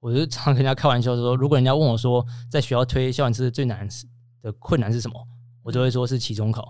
[0.00, 3.86] 我就常跟人家开玩笑说，如果人家问我说，在学校推校园知识最难
[4.42, 5.14] 的困难是什么，
[5.64, 6.64] 我就会说是期中考。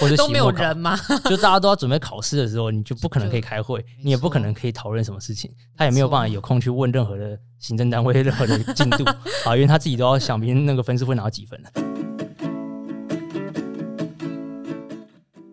[0.00, 0.98] 或者都没有人吗？
[1.26, 9.04] 就大家都要准备考试的时候，你就不可能可以开会，你也不可能可以讨论什么事情，他也没有办法有空去问任何的行政单位任何的进度
[9.46, 11.62] 啊，因为他自己都要想明天那个分数会拿到几分。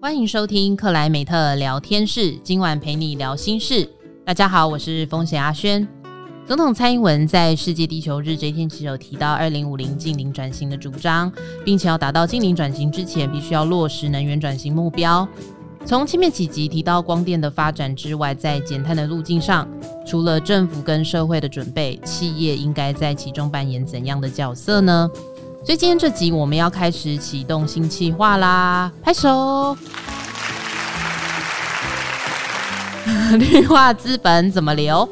[0.02, 3.88] 欢迎收听克莱美特聊天室，今晚陪你聊心事。
[4.26, 5.88] 大家好，我是风险阿轩。
[6.48, 11.32] 总统蔡英文在世界地球日这一天，其实有提到二零五零净零转型的主张，
[11.64, 15.28] 并且要达到净零转型之前，必须要落实能源转型目标。
[15.86, 19.68] 从前面几集提到光电的发展之外，在减碳的路径上，
[20.08, 25.08] 除了政府跟社会的准备，企业应该在其中扮演怎样的角色呢？
[25.64, 29.78] 所以今天这集我们要开始启动新企划啦，拍手！
[33.38, 35.08] 绿化资本怎么流？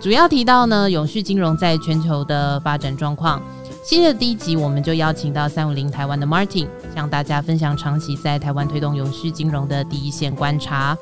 [0.00, 3.42] 主要提到呢，永续金融在全球的发展状况。
[3.84, 10.96] 系列的第一集，我们就邀请到三五零台湾的 Martin，向大家分享长期在台湾推动永续金融的第一线观察。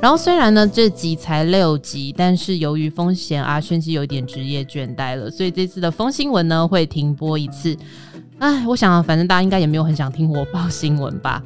[0.00, 7.76] 然后虽然呢这集才六集，但是由于风险阿轩其实有点职业倦怠了，所以这次的风新闻呢会停播一次。
[8.38, 11.42] 哎，我想反正大家应该也没有很想听我报新闻吧？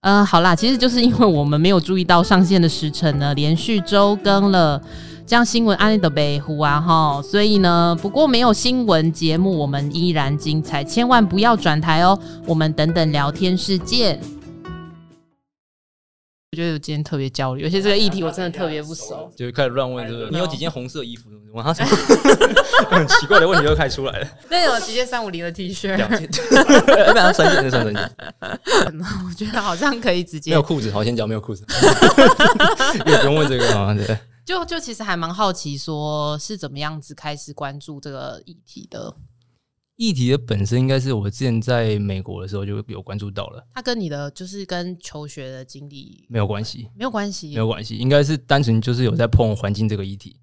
[0.00, 4.80] 呃，好啦，其实就是因为我们没有注意到上线的时辰呢，连续周更了。
[5.26, 12.18] 这样新闻安利的北湖啊哈，所以呢，不过没有新闻节目，我们依然精彩，千万不要转台哦。
[12.46, 14.20] 我们等等聊天室见。
[16.58, 20.28] 我觉得我今天特别焦虑，而且这个议题我真的特别不熟，就开始乱问，是不是？
[20.32, 21.28] 你有几件红色衣服？
[21.52, 21.88] 问他什么？
[22.90, 24.28] 很奇怪的问题就开始出来了。
[24.50, 25.94] 那有几件三五零的 T 恤？
[25.94, 27.94] 两件，基本上三件就三件。
[27.94, 30.50] 我觉得好像可以直接。
[30.50, 31.64] 没有裤子，好，先讲没有裤子。
[33.06, 34.18] 也不用问这个啊，对。
[34.44, 39.14] 就就其实还蛮好奇，说是怎么样子开始关注这个议题的？
[39.98, 43.66] 议题的本身应该是我之前在美国的时候就有关注到了。
[43.74, 50.38] 它跟你的就是跟求学的经历没有关系，没有关系，没有关系，应该是单纯就是有在碰环境这个议题。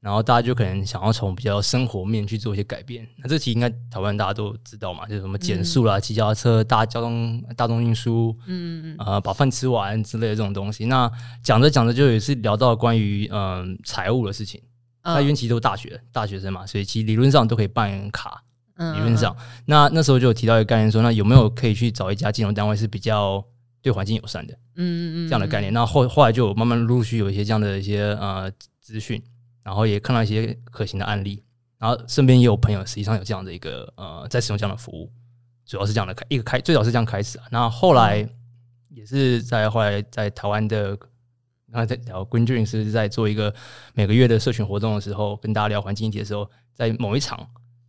[0.00, 3.08] 然后大家就可能想要从比较生活面去做一些改变。
[3.18, 10.86] 那这题应该台湾大家都知道嘛，就是什么减速啦、骑脚踏车、大交通、大众运输，嗯嗯呃，把饭吃完之类的这种东西。
[10.86, 11.10] 那
[11.44, 14.60] 讲着讲着就也是聊到关于嗯财务的事情。
[15.02, 18.42] 那因为其实都是大学大学生嘛，所以其实理论上都可以办卡。
[18.76, 23.44] 理论上，那那时候就有提到一个概念说，那有没有可以去找一家金融单位是比较
[23.82, 24.54] 对环境友善的？
[24.76, 25.72] 嗯嗯嗯，这样的概念。
[25.72, 28.50] 那后后来就慢慢陆续有一些这样的一些呃
[28.80, 29.22] 资讯。
[29.62, 31.42] 然后也看到一些可行的案例，
[31.76, 35.10] 然后身边也有朋友实际上有这样的一个呃，在使用这样的服务，
[35.66, 37.46] 主要是这样的开一个开，最早是这样开始啊。
[37.50, 38.24] 那后来
[38.90, 40.96] 也是在后来在台湾的，
[41.72, 43.52] 刚才在聊 Green Dream 是在做一个
[43.92, 47.44] 每个月的社群活动的时候，跟大家聊环境议题的时候，在某一场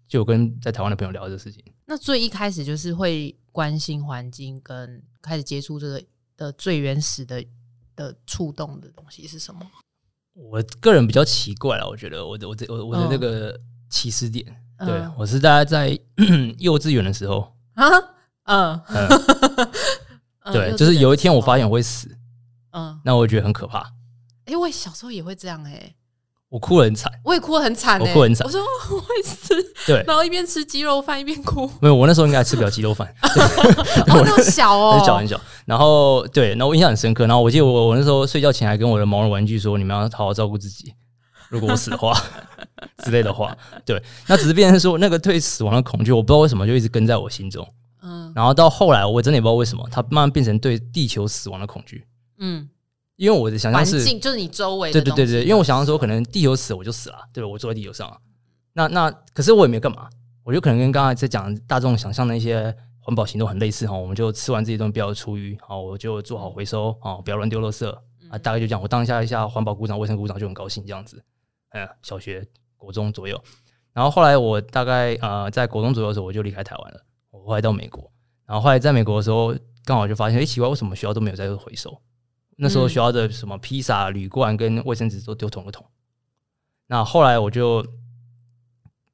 [0.07, 1.63] 就跟在台湾的朋友聊这个事情。
[1.85, 6.03] 那最一开始就是会关心环境，跟开始接触这个
[6.35, 7.43] 的最原始的
[7.95, 9.61] 的触动的东西是什么？
[10.33, 13.59] 我个人比较奇怪了，我觉得我的我的我我的这个
[13.89, 14.45] 起始点，
[14.77, 15.89] 哦、对、嗯、我是大家在
[16.59, 17.89] 幼稚园的时候啊，
[18.43, 18.79] 嗯，
[20.45, 22.15] 嗯对，就是有一天我发现我会死，
[22.71, 23.79] 嗯，那我觉得很可怕。
[24.45, 25.95] 哎、欸，我小时候也会这样哎、欸。
[26.49, 28.47] 我哭得很惨，我也哭得很惨、欸，我哭很惨。
[28.47, 29.53] 我说我会死，
[29.85, 31.69] 对，然后一边吃鸡肉饭一边哭。
[31.81, 33.13] 没有，我那时候应该还吃不了鸡肉饭，
[34.07, 35.39] 我 那么小哦， 很小很小。
[35.65, 37.27] 然后对，然后我印象很深刻。
[37.27, 40.93] 然后我记得我我那时候睡觉前还跟我的毛绒玩具说：“你们要好好照顾自己，
[41.49, 42.17] 如果我死的话
[43.03, 43.53] 之类的话。”
[43.85, 47.67] 对，那只是变成说那个对死亡的恐惧，我不知道为什么就一直跟在我心中。
[48.01, 52.05] 嗯，然后到后来我真的也不知道为什么，它慢慢变成对地球死亡的恐惧。
[52.39, 52.69] 嗯。
[53.17, 54.91] 因为我的想象是，就是你周围。
[54.91, 57.49] 对对对对，因为我想象说，可能地球死我就死了，对吧？
[57.49, 58.17] 我坐在地球上啊，
[58.73, 60.07] 那那可是我也没有干嘛，
[60.43, 63.97] 我就可能跟刚才在讲大众想象的一些环保行动很类似哈。
[63.97, 67.89] 我们就吃完这一顿不要厨余，好，我就做好回收，好，不要乱丢垃圾
[68.29, 68.37] 啊。
[68.37, 71.23] 大概就这样，我当下一下环保股长、卫生股长就很高兴这样子。
[71.71, 72.45] 嗯，小学、
[72.77, 73.41] 国中左右，
[73.93, 77.01] 然后后来我大概呃在国中左右的时候我就离开台湾了，
[77.31, 78.11] 我后来到美国，
[78.45, 81.99] 然后后来在美国的时候刚好就发现，哎，奇怪，为什么学校都没有在做回收？
[82.59, 85.85] 那时候学校的什么披萨、铝罐跟卫生纸都丢同个桶。
[86.87, 87.85] 那后来我就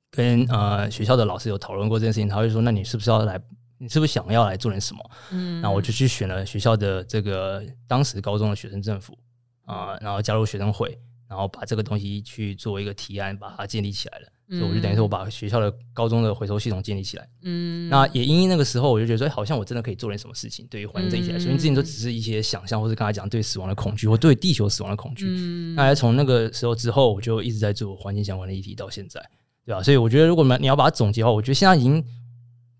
[0.10, 3.40] 跟呃学校的老师有讨论过这件事情，他就说：“那你是不是要来？
[3.78, 9.18] 你是不是想要来做点什么？”嗯，那我就去选了学校的这个当时高中的学生政府
[9.66, 10.98] 啊，然后加入学生会，
[11.28, 14.28] 然然后把这个东西去做一个提案，把它建立起来了。
[14.50, 17.28] 嗯、所以我就等于说我把学校的高中的回收系统建立起来。
[17.44, 25.26] 嗯，那也因为那个时候，我就觉得说，好像我真的可以做点什么事情，对于环境这一切来说，因为之前都只是一些想象，或是刚才讲对死亡的恐惧，或对地球死亡的恐惧。
[25.30, 29.20] 嗯，那从那个时候之后，我就一直在做环境相关的议题到现在，
[29.66, 29.82] 对吧？
[29.82, 32.02] 所以我觉得，如果你要把它总结的话，我觉得现在已经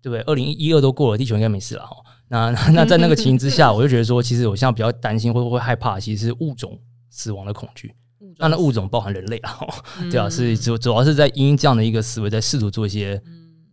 [0.02, 0.20] 对不对？
[0.22, 1.96] 二零一二都过了，地球应该没事了哈。
[2.28, 6.78] 那 那在那个情形之下，我就觉得说，其实我现在比较担心，会不会害怕，其实是物种
[7.10, 7.94] 死亡的恐惧。
[8.38, 9.58] 那那物种包含人类啊，
[10.00, 13.22] 嗯、对啊，是主主要是在因这样的一个思维，在试图做一些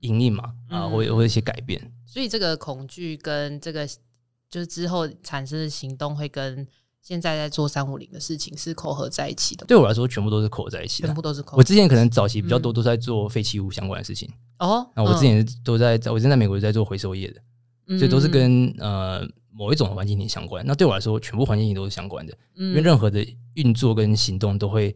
[0.01, 1.81] 因应嘛，啊，或或一些改变。
[2.05, 3.87] 所以这个恐惧跟这个
[4.49, 6.67] 就是之后产生的行动，会跟
[7.01, 9.65] 现在在做三五零的事情是扣合在一起的。
[9.65, 11.57] 对我来说，全部都是扣合在一起的，全部都是扣。
[11.57, 14.29] 我之前可能早期比较多都在做废弃物相关的事情
[14.59, 14.87] 哦。
[14.95, 19.27] 那我之前都在，我之前在美国在做回收业的，所以都是跟呃。
[19.61, 23.23] 某一种环境体相关，那对我来说，全部环境体都是相关的，嗯、因为任何的
[23.53, 24.95] 运作跟行动都会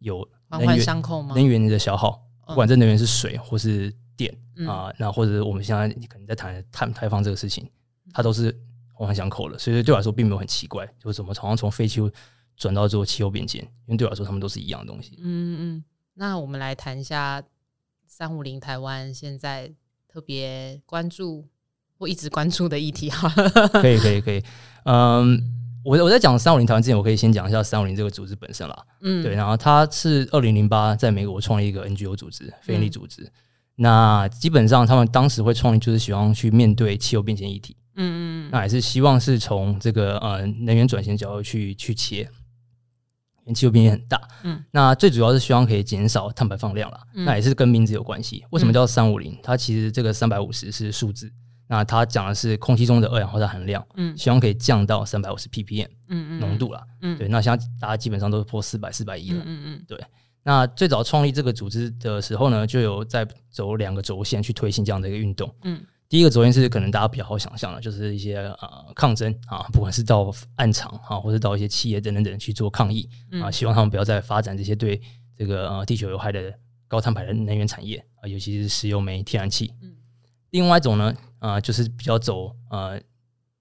[0.00, 1.34] 有环环相扣吗？
[1.34, 4.30] 能源的消耗，不管这能源是水或是电
[4.68, 7.66] 啊、那或者我们现在可能在谈碳排放这个事情，
[8.12, 8.54] 它都是
[8.92, 12.10] 环环相扣的，所以对我来说并没有很奇怪，就是怎么好像从废弃物
[12.58, 15.18] 转到做气候变迁，因为对我来说，他们都是一样的东西。
[15.22, 17.42] 嗯嗯，那我们来谈一下
[18.06, 19.72] 三五零台湾现在
[20.06, 21.48] 特别关注。
[22.04, 23.26] 我一直关注的议题，哈，
[23.80, 24.42] 可以，可以，可以，
[24.84, 25.42] 嗯，
[25.82, 33.32] 我我在讲三五零台湾之前，我可以先讲一下三五零这个组织本身啦，嗯，对，然后它是二零零八在美国创立一个 NGO 组织，非营利组织，嗯、
[33.76, 49.38] 那基本上他们当时会创立，就是希望去面对气候变迁议题，嗯嗯，那也是希望是从这个呃能源转型角度去去切，因为气候变迁很大，嗯，那最主要是希望可以减少碳排放量啦，嗯、那也是跟名字有关系，为什么叫三五零？
[49.42, 51.32] 它其实这个三百五十是数字。
[51.66, 57.26] 那他讲的是空气中的二氧化碳含量，嗯，希望可以降到三百五十 ppm，嗯嗯，浓度啦，嗯，对。
[57.28, 59.98] 那现在大家基本上都是破四百、四百一了，嗯嗯，对。
[60.42, 65.82] 那最早创立这个组织的时候呢，就有在走两个轴线去推行这样的一个运动，嗯。
[66.06, 73.08] 第一个轴线是可能大家比较好想象的，就是一些呃抗争啊，不管是到暗场啊，或者到一些企业等等等去做抗议
[73.42, 75.00] 啊，希望他们不要再发展这些对
[75.34, 76.52] 这个呃地球有害的
[76.86, 79.94] 高碳排的能源产业啊，尤其是石油煤、天然气，嗯。
[80.50, 81.12] 另外一种呢。
[81.44, 82.98] 啊、呃，就是比较走呃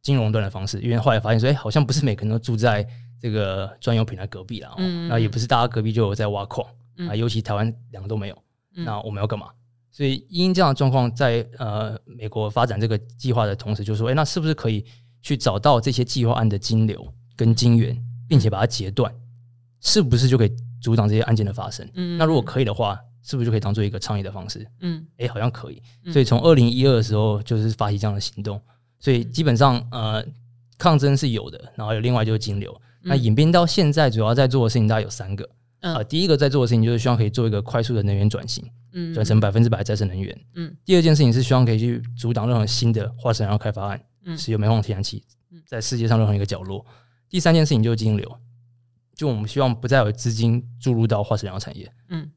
[0.01, 2.87] 金融端的方式，因为后来发现说，哎、欸，好像不是每个人都住在
[3.19, 6.65] 这个专用平台隔壁啦，嗯，那也不是大家隔壁就有在挖矿
[7.09, 8.37] 啊、尤其台湾两个都没有，
[8.77, 9.47] 嗯、那我们要干嘛？
[9.91, 14.85] 所以因这样的状况，在呃美国发展这个计划的同时，就说，哎、欸，那是不是可以
[15.21, 19.13] 去找到这些计划案的金流跟金源，并且把它截断，
[19.81, 21.85] 是不是就可以阻挡这些案件的发生？
[21.95, 22.97] 嗯，那如果可以的话。
[23.23, 24.67] 是不是就可以当做一个创业的方式？
[24.81, 25.81] 嗯，哎、欸，好像可以。
[26.11, 28.61] 所以从二零一二的时候就是发起这样的行动。
[28.99, 30.25] 所以基本上，呃，
[30.77, 32.71] 抗争是有的，然后有另外就是金流。
[33.01, 35.49] 嗯、那演变到现在，主要在做的事情大概有三个。
[35.81, 40.37] 嗯、呃，第一个在做的事情就是希望可以做一个快速的能源转型，嗯，转成百分之百再生能源。
[40.55, 45.21] 嗯，第二件事情是希望可以去阻挡任何新的化石燃料开发案，嗯，石油、煤矿、天然气，
[45.67, 46.85] 在世界上任何一个角落。
[47.29, 48.39] 第三件事情就是金流，
[49.15, 51.91] 就我们希望不再有资金注入到化石燃料产业。
[52.07, 52.31] 嗯。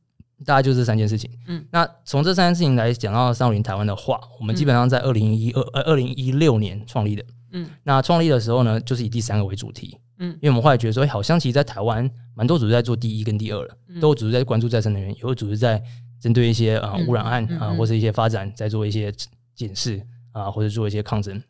[0.45, 1.31] 大概就这三件事情。
[1.47, 7.25] 嗯，那从这三件事情来讲到三五零台湾的话，我们基本上在二零一二呃二零一六年创立的。
[7.53, 9.99] 嗯，那创立的时候呢，就是以第三个为主题。
[10.19, 15.83] 嗯，因为我们后来觉得说，好像其实在台湾蛮多组织在做第一跟第二了，都有组织在关注再生能源，有组织在
[16.21, 19.13] 针对一些啊污染案啊或是一些发展在做一些
[19.55, 21.43] 检视啊或者做一些抗争。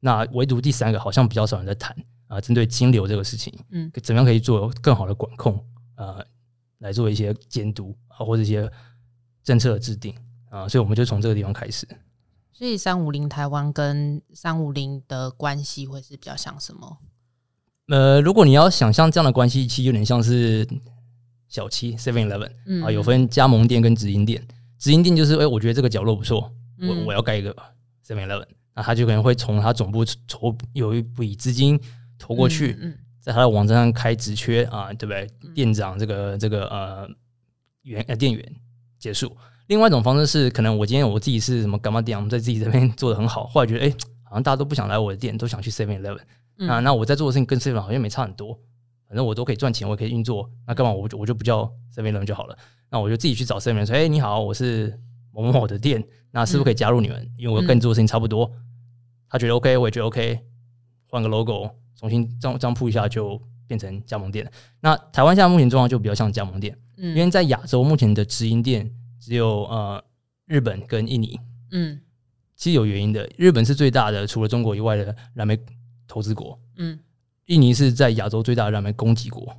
[0.00, 1.96] 那唯独第三个好像比较少人在谈
[2.26, 5.62] 啊，针对金流这个事情，嗯，怎么样可以做更好的管控
[5.94, 6.22] 啊？
[6.80, 8.70] 来做一些监督啊，或者一些
[9.42, 10.14] 政策的制定
[10.50, 11.88] 啊，所以我们就从这个地方开始。
[12.52, 16.98] 所以三五零台湾跟三五零的关系会是比较像什么？
[17.88, 20.68] 呃，如果你要想象这样的关系，其实有点像是
[21.48, 24.46] 小七 Seven Eleven 啊，有分加盟店跟直营店。
[24.78, 27.54] 直营店就是，哎、欸，我觉得这个角落不错，我我要盖一个
[28.06, 31.80] Seven Eleven，那他就可能会从他总部筹有一笔资金
[32.18, 32.78] 投过去。
[33.20, 35.28] 在他的网站上开职缺啊，对不对？
[35.54, 37.08] 店长这个这个呃
[37.82, 38.56] 员呃店员
[38.98, 39.36] 结束。
[39.68, 46.20] 另外一种方式是，可能我今天我自己是什么干嘛店，我们在自己这边做的很好，后来觉得哎，好像大家都不想来我的店，都想去 Seven Eleven。
[46.56, 48.58] 那那我在做的事情跟 Seven 好像没差很多，
[49.06, 50.50] 反正我都可以赚钱，我也可以运作。
[50.66, 52.58] 那干嘛我我就不叫 Seven Eleven 就好了？
[52.90, 54.98] 那我就自己去找 Seven Eleven 说，哎，你好，我是
[55.32, 57.30] 某某某的店，那是不是可以加入你们？
[57.36, 58.50] 因为我跟你做的事情差不多。
[59.28, 60.40] 他觉得 OK，我也觉得 OK，
[61.10, 61.70] 换个 logo。
[61.96, 64.50] 重新这样这样铺一下就变成加盟店。
[64.80, 68.90] 那台湾现在目前状况就比较像加盟店，嗯，因为在亚洲目前的直营店
[69.20, 70.02] 只有呃
[70.46, 71.38] 日本跟印尼，
[71.72, 72.00] 嗯，
[72.56, 73.28] 其实有原因的。
[73.36, 75.58] 日本是最大的，除了中国以外的燃煤
[76.08, 76.98] 投资国，嗯，
[77.46, 79.54] 印尼是在亚洲最大的燃煤供给国，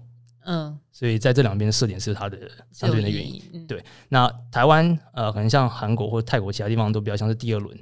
[0.46, 2.39] 嗯，所以在这两边设点是它的
[2.72, 3.39] 相对的原因。
[3.53, 7.77] 嗯、对，那台湾呃，可能像韩国或泰国其他地方都比较像是第二轮，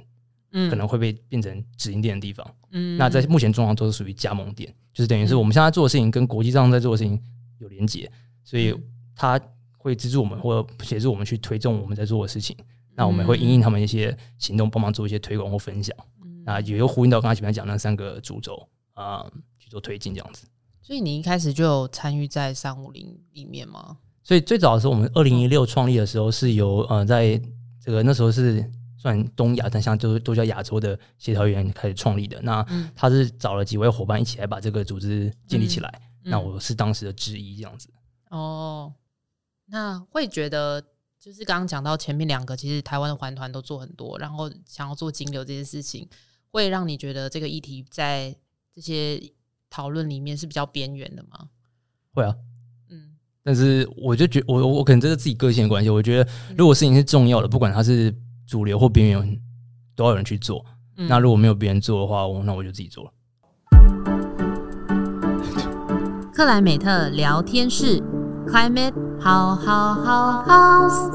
[0.52, 2.46] 嗯，可能会被变成直营店的地方。
[2.72, 7.20] 嗯，那在目前状况都是属于加盟店，就是等于是我们现在做的事情跟国际上在做的事情
[7.58, 8.10] 有连接，
[8.44, 8.74] 所以
[9.14, 9.40] 它
[9.76, 12.56] 会资助我们或协助我们去推动我们在做的事情。
[12.94, 15.96] 那我们会因应他们一些行动，帮忙做一些推广或分享。
[16.22, 20.46] 嗯、那也有呼应到刚才前面讲那三个主轴啊、呃，去做推进这样子。
[20.82, 23.96] 所以你一开始就有参与在三五零里面吗？
[24.22, 27.40] 所以最早的时候，我们二零一六创立的时候，是由呃，在
[27.82, 28.62] 这个那时候是
[29.00, 32.38] 算东亚，但像都都叫亚洲的协调员开始创立的。
[32.42, 32.62] 那
[32.94, 35.88] 他是找了几位伙伴一起来把这个组织建立起来。
[36.24, 37.88] 嗯嗯、那我是当时的之一，这样子。
[38.28, 38.92] 哦，
[39.64, 40.84] 那会觉得。
[41.22, 46.08] 就是刚刚讲到前面两个，其实台湾的环团都做很多，然后想要做金流这件事情，
[46.50, 48.34] 会让你觉得这个议题在
[48.74, 49.22] 这些
[49.68, 51.50] 讨论里面是比较边缘的吗？
[52.14, 52.34] 会啊，
[52.88, 58.10] 嗯，但是我就觉我我可能这是自己个性的关系，我觉得如果事情是重要的，不管它是
[58.50, 59.40] 主流或边缘，
[59.94, 60.64] 都要有人去做。
[60.96, 63.10] 嗯、那如果没有别人做的话，我那我就自己做了。
[66.34, 68.02] 克莱美特聊天室。
[68.48, 71.10] Climate How How How House，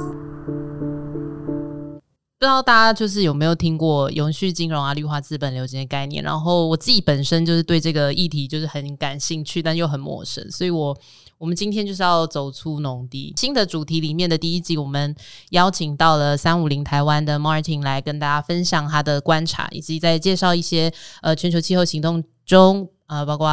[2.38, 6.24] 不知道大家就是有没有听过永续金融啊、绿化资本流这些概念？
[6.24, 10.98] 然后我自己本身就是对这个议题就是很感兴趣，但又很陌生，所以我
[11.38, 13.34] 我们今天就是要走出农地。
[13.36, 15.14] 新的主题里面的第一集，我们
[15.50, 23.50] 邀请到了三五零台湾的 Martin 来跟大家分享他的观察，以及在介绍一些呃全球气候行动中呃包括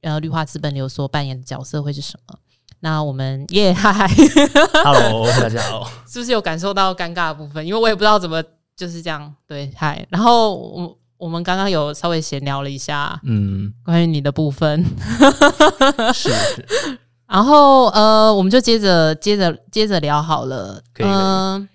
[0.00, 2.38] 呃绿化资本流所扮演的角色会是什么。
[2.80, 4.08] 那我们耶嗨
[4.84, 7.66] ，Hello， 大家好，是不是有感受到尴尬的部分？
[7.66, 8.42] 因为我也不知道怎么
[8.76, 10.06] 就是这样对嗨。
[10.10, 14.84] 然后我我们刚刚有稍微闲聊了一下，嗯，关于你的部分，
[16.14, 16.30] 是。
[17.26, 21.68] 然后呃，我们就接着接着接着聊好了，嗯、呃，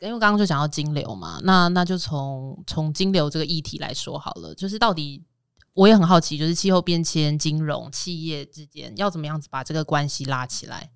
[0.00, 5.22] 因为刚刚就讲到金流嘛，那那就从从金流这个议题来说好了，就是到底。
[5.72, 10.90] 我也很好奇，就是气候变迁、金融、企业之间要怎么样子把这个关系拉起来？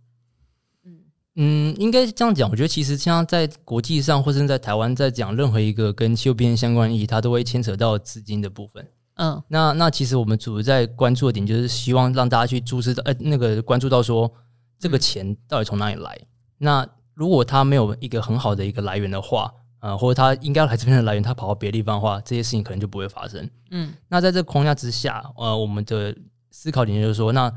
[0.84, 0.98] 嗯
[1.36, 2.50] 嗯，应该是这样讲。
[2.50, 8.86] 我觉得其实像在国际上，或是在台湾，在讲任何一个跟气候变迁相关的议题，它都会牵扯到资金的部分。
[9.14, 14.32] 嗯，那那其实我们主要在关注的点，就是希望让大家去注视到，呃，那个关注到说，
[14.78, 16.14] 这个钱到底从哪里来？
[16.20, 16.26] 嗯、
[16.58, 19.52] 那如果他没有一个很好的一个来源的话。
[19.80, 23.46] 呃，或者他应该来这边的来源，他跑到别的地方的话，这些事情可能就不会发生。
[23.70, 26.16] 嗯，那在这个框架之下，呃，我们的
[26.50, 27.52] 思考点就是说，那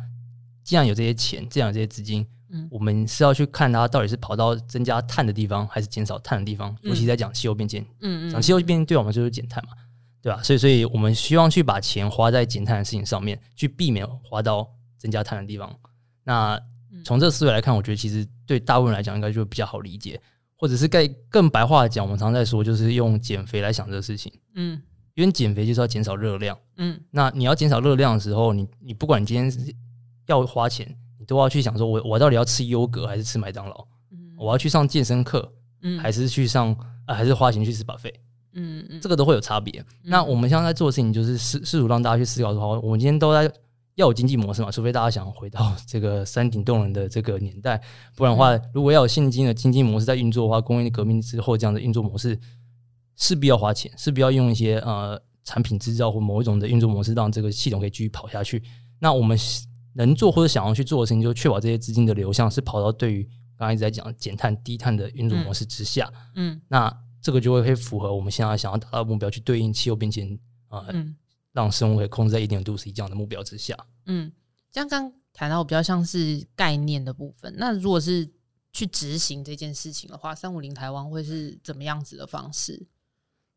[0.61, 6.75] 既然有这些钱，这样有这些资金，嗯，我们是要去看它到底是跑到增加碳的地方，还是减少碳的地方。
[6.81, 9.71] 尤其在讲气候变迁，嗯嗯，讲气候变迁对我们就是减碳嘛，
[10.21, 10.41] 对吧？
[10.43, 15.73] 所以，所以我们希望去把钱花在减碳的事情上面，去避免花到增加碳的地方。
[16.23, 16.59] 那
[17.05, 20.19] 从这个思维来看，我觉得其实对大部分人来讲，应该就比较好理解。
[20.59, 24.33] 或者是更更白话讲，我们常在说，就是用减肥来想这个事情。
[24.55, 24.81] 嗯，
[25.13, 26.57] 因为减肥就是要减少热量。
[26.77, 29.75] 嗯，那你要减少热量的时候，你你不管你今天
[30.25, 33.87] 要花钱，你都要去想说，我我到底要吃优格还是吃麦当劳？
[34.11, 38.15] 嗯，我要去上健身课，嗯，还是去上啊，还是花钱去吃 buffet？
[38.57, 39.81] 嗯嗯，这个都会有差别。
[40.03, 43.49] 那我们现在在做的事情，就是试试图让大家去思考的话，我们今天都在。
[43.97, 47.81] 要有经济模式嘛，除非大家想回到这个山顶洞人的这个年代，
[48.15, 52.39] 不然的话，如果要有现今的经济模式在运作的话，工业革命之后这样的运作模式
[53.15, 58.61] 势必要花钱，势必要用一些呃产品制造或某一种的运作模式，让这个系统可以继续跑下去。
[58.99, 59.35] 那我们
[59.95, 63.23] 能做或者想要去做的事情，就确保这些资金的流向是跑到对于
[63.57, 66.07] 刚刚一直在讲减碳低碳的运作模式之下。
[66.35, 70.79] 嗯，嗯那这个就会会符合我们现在想要达到的目标，去对应气候变迁啊。
[70.87, 71.15] 呃嗯
[71.53, 73.75] 让生活可以控制在一点五度 C 这样的目标之下。
[74.05, 74.31] 嗯，
[74.71, 77.51] 这样刚谈到比较像是概念的部分。
[77.57, 78.29] 那如果是
[78.71, 82.85] 去执行这件事情的话，三五零台湾会是怎么样子的方式？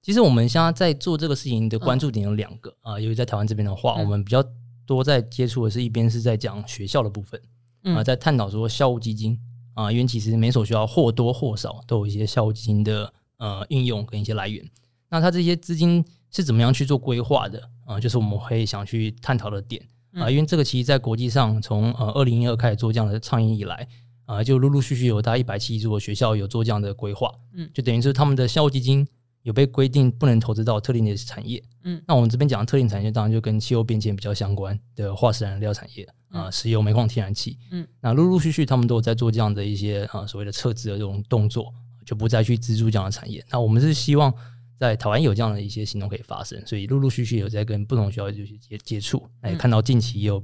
[0.00, 2.98] 其实我们现在在做这个事情的关注点有两个啊。
[2.98, 4.42] 由于在台湾这边的话，我们比较
[4.86, 7.38] 多在接触的是一边是在讲学校的部分
[7.82, 9.38] 啊，在探讨说校务基金
[9.74, 14.64] 啊，因为其实每所学校或多或少都有一些校务基金的呃应用跟一些来源。
[15.08, 17.60] 那它这些资金是怎么样去做规划的？
[17.84, 23.88] 啊，就是我们会想去探讨的点啊，因为这个其实在国际上从呃二零一二开始做这样的倡议以来
[24.26, 29.04] 啊，就陆陆续续有大概一百七十多个学校有做这样的规划，嗯，就等于是他们的校务基金
[29.42, 41.74] 有被规定不能投资到特定的产业，嗯，那我们这边讲的特定产业当然就跟气候变迁比较相关的化石燃料产业啊，石油、煤矿、天然气，嗯，那陆陆续续他们都有在做这样的一些啊所谓的撤资的这种动作，
[42.10, 43.44] 就不再去资助这样的产业。
[43.52, 44.34] 那我们是希望。
[44.80, 50.42] 在台湾有这样的一些行动可以发生，所以陆陆续续有在跟不同学校就去接接触，那也看到近期也有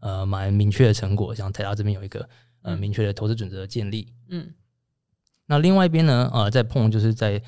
[0.00, 2.28] 呃蛮明确的成果，像台大这边有一个
[2.60, 4.12] 呃明确的投资准则的建立。
[4.28, 4.46] 嗯，
[5.46, 7.42] 那另外一边呢，呃，在碰就是在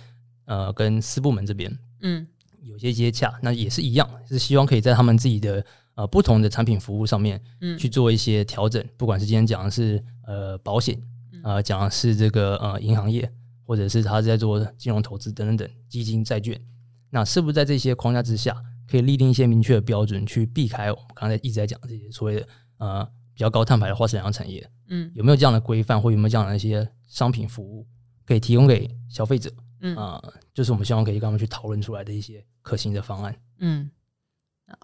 [0.46, 2.26] 呃跟私部门这边，嗯，
[2.62, 5.62] 有些接洽，那也是一样，是希望可以在他们自己的
[5.94, 10.98] 呃不同的产品服务上面，嗯，去做一些调整，不管是今天讲的是呃保险，
[11.42, 13.30] 呃讲的是这个呃银行业。
[13.70, 16.60] 或者是他在做金融投资等等等基金债券，
[17.08, 18.52] 那是不是在这些框架之下，
[18.88, 22.48] 可以立定一些明确的标准，去避开我们刚才一直在讲这些所谓的
[22.78, 24.68] 呃比较高碳排的化石燃料产业？
[24.88, 27.86] 嗯，有没有这样的规范，或有没有这样的一些商品服务
[28.26, 29.48] 可以提供给消费者？
[29.82, 33.36] 嗯啊、呃，就是我们希望可以跟他们去讨论出来的一些可行的方案。
[33.60, 33.88] 嗯，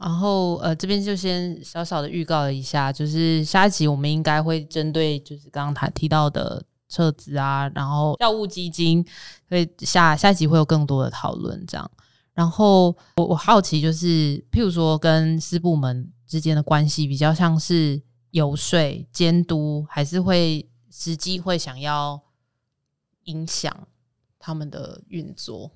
[0.00, 6.64] 然后呃这边就先小小的预告一下，就是下一集我们应该会针对就是刚刚他提到的。
[6.88, 9.04] 车子啊，然后药物基金，
[9.48, 11.90] 所以下下一集会有更多的讨论，这样。
[12.32, 18.00] 然后我我好奇，就是譬如说跟私部门之间的关系，比较像是
[18.30, 22.20] 游说、监督，还是会实际会想要
[23.24, 23.74] 影响
[24.38, 25.70] 他们的运作？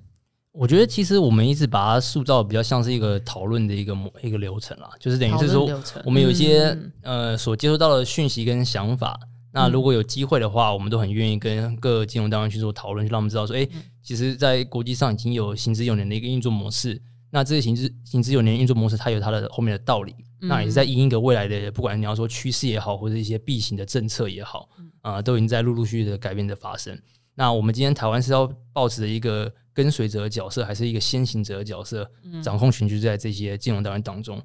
[0.53, 5.67] 我觉得其实我们一直把它塑造比较像是一个讨论的一个模一个流程啦，就是等于是说，
[6.05, 9.19] 我们有一些、嗯、呃所接收到的讯息跟想法。
[9.53, 13.71] 那如果有机会的话，我们都很愿意跟各金融单位去做讨论，去让我们知道说，哎、欸，
[14.03, 17.01] 其实，在国际上已经有行之有年的一个运作模式。
[17.33, 20.15] 那这些行之行之有年运作模式，它有它的后面的道理。
[20.41, 24.69] 那也是在因应一个未来的，不管你要说趋势也好，或者一些避行的政策也好，
[25.03, 26.99] 啊，都已经在陆陆续续的改变的发生。
[27.35, 32.11] 那我们今天台湾是要抱持的一个跟随者的角色，还是一个先行者的角色，
[32.43, 34.43] 掌控全局在这些金融单位当中？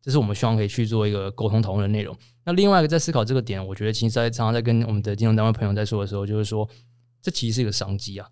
[0.00, 2.16] 这是我们希望可以去做一个沟通讨论的内容。
[2.44, 6.68] 那另外一个在思考这个点，我觉得其实在常常在跟我们的金融单位朋友在说的时候，就是说，
[7.20, 8.28] 这其实是一个商机啊，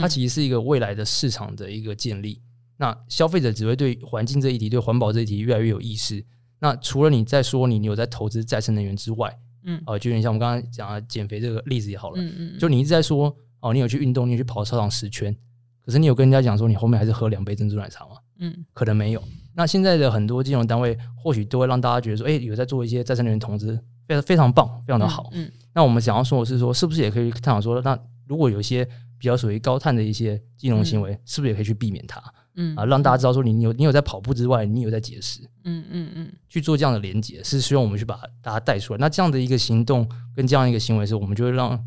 [0.00, 2.40] 它其实是一个未来的市场的一个建立。
[2.76, 6.24] 那消费者只会对环境这一题、对环保这一题越来越有意识。
[6.58, 15.36] 那除了你在说你有在投资再生能源之外，嗯，呃，就有点像我们刚刚讲的减肥这个例子也好了，嗯嗯，就你一直在说哦，你有去运动，你有去跑操场十圈，
[15.84, 18.16] 可是你有跟人家讲说你后面还是喝两杯珍珠奶茶吗？
[18.38, 19.22] 嗯，可能没有。
[19.60, 25.28] 那现在的很多金融单位或许都会让大家觉得说，哎、欸，有在做一些再生能源投资，非常非常棒，非常的好。
[25.32, 28.86] 嗯，嗯，那我们想要说的是说，是不是也可以探讨说，那如果有一些
[29.18, 32.22] 比较属于高碳的一些金融行为，嗯、是不是也可以去避免它？
[32.54, 35.42] 嗯啊，让大家知道说，你有你有在跑步之外，你有在节食。
[35.64, 38.98] 嗯嗯嗯，去做这样的连接，是希望我们去把大家带出来。
[38.98, 41.78] 那这样的一个行动跟这样一个行为，是我们就会让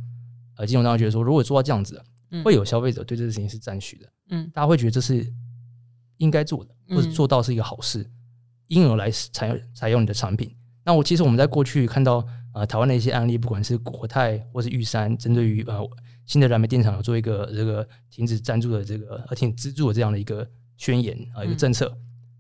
[0.58, 2.00] 呃金融单位觉得说，如果做到这样子，
[2.44, 4.08] 会有消费者对这个事情是赞许的。
[4.30, 5.26] 嗯，大家会觉得这是。
[6.18, 8.12] 应该做的，或者做到是一个好事，嗯、
[8.68, 10.56] 因而来采采用你的产品。
[10.86, 15.82] 那我其实我们在过去看到呃台湾的一些案例，不管是国泰或是玉山，针对于呃
[16.26, 20.46] 新的燃煤电厂有做一个这个停止赞助的这个而停资助的这样的一个
[20.78, 21.88] 宣言啊、呃、一个政策。
[21.88, 21.98] 嗯、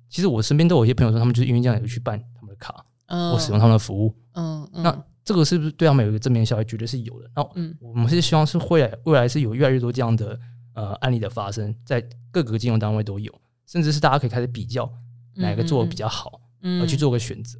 [0.10, 4.14] 其实我身边都有一些朋友说，他们就是因为这样有去办他们的卡，嗯、或使用他们的服务。
[4.34, 6.66] 嗯，嗯那这个是不是对他们有一个正面效益？
[6.66, 7.30] 绝对是有的。
[7.34, 7.42] 那
[7.80, 10.38] 我们是希望是未来未来是有越来越多这样的
[10.74, 13.34] 呃案例的发生，在各个金融单位都有。
[13.74, 14.88] 甚至是大家可以开始比较
[15.34, 17.58] 哪个做的比较好，嗯，而去做个选择。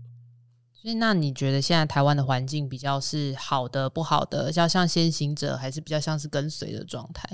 [0.72, 7.28] 所以，那你觉得现在台湾的环境比较是好的、不好的，要像先行者，还是比较像是跟随的状态？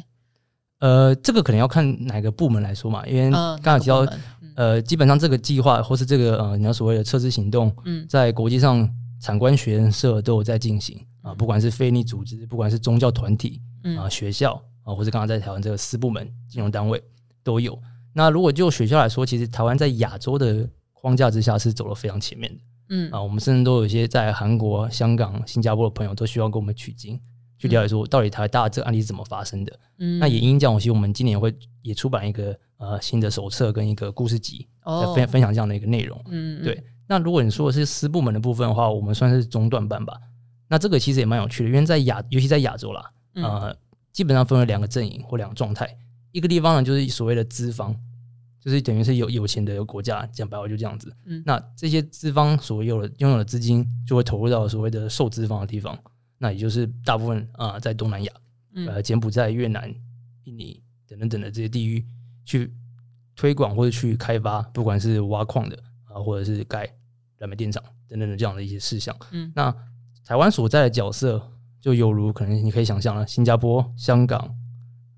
[0.80, 3.30] 呃，这个可能要看哪个部门来说嘛，因为
[3.62, 4.08] 刚才提到，
[4.56, 8.90] 呃，基本上这个计划或是这个呃，你要所谓的撤资行动，嗯，在国际上
[9.20, 13.62] 产官学社都有在进行啊，不管是非营利组织，不管是宗教团体
[13.98, 17.04] 啊、学校啊，或是刚刚在台湾这个四部门金融单位
[17.44, 17.78] 都有。
[18.20, 22.62] 那如果就学校来说，其实台湾在亚洲的框架之下是走得非常前面的。
[22.90, 27.18] 嗯啊，我们甚至都有一些在韩国、香港、新加坡的朋友都需要跟我们取经，
[27.58, 29.80] 去了解说到底台大这个案例是怎么发生的。
[30.00, 36.22] 嗯，那也因这样，其实我们今年会也出版一个呃新的手册跟一个故事集，来分分享这样的一个内容。
[36.28, 36.84] 嗯，对。
[37.08, 40.14] 那如果你说的是私部门的部分的话，我们算是中段班吧。
[40.68, 43.76] 那这个其实也蛮有趣的，因为在亚，尤其在亚洲啦，呃，
[44.12, 45.98] 基本上分为两个阵营或两个状态。
[46.32, 47.96] 一个地方呢，就是所谓的资方，
[48.70, 51.12] 就是等于是有有钱的国家，讲白话就这样子。
[51.26, 55.98] 嗯，那这些资方所有的拥有的资金，就会投入到所谓的受资方的地方，
[56.38, 58.32] 那也就是大部分啊、呃，在东南亚，
[58.88, 59.92] 呃，柬埔寨、越南、
[60.44, 62.06] 印尼等等等的这些地域
[62.46, 62.72] 去
[63.36, 66.88] 推广或者去开发，不管是挖矿的啊，或者是盖
[67.40, 69.16] 燃煤电厂等等的这样的一些事项。
[69.32, 69.76] 嗯，那
[70.24, 71.42] 台湾所在的角色，
[71.82, 74.56] 就犹如可能你可以想象了，新加坡、香港。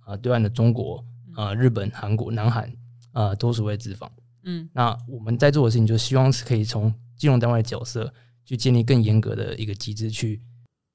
[0.04, 2.70] 啊，对岸的中国啊，日本、韩国、南韩
[3.12, 4.12] 啊，都是为资方。
[4.44, 8.12] 嗯，那我们在做的事情，就希望是可以从金融单位的角色
[8.44, 10.42] 去建立更严格的一个机制，去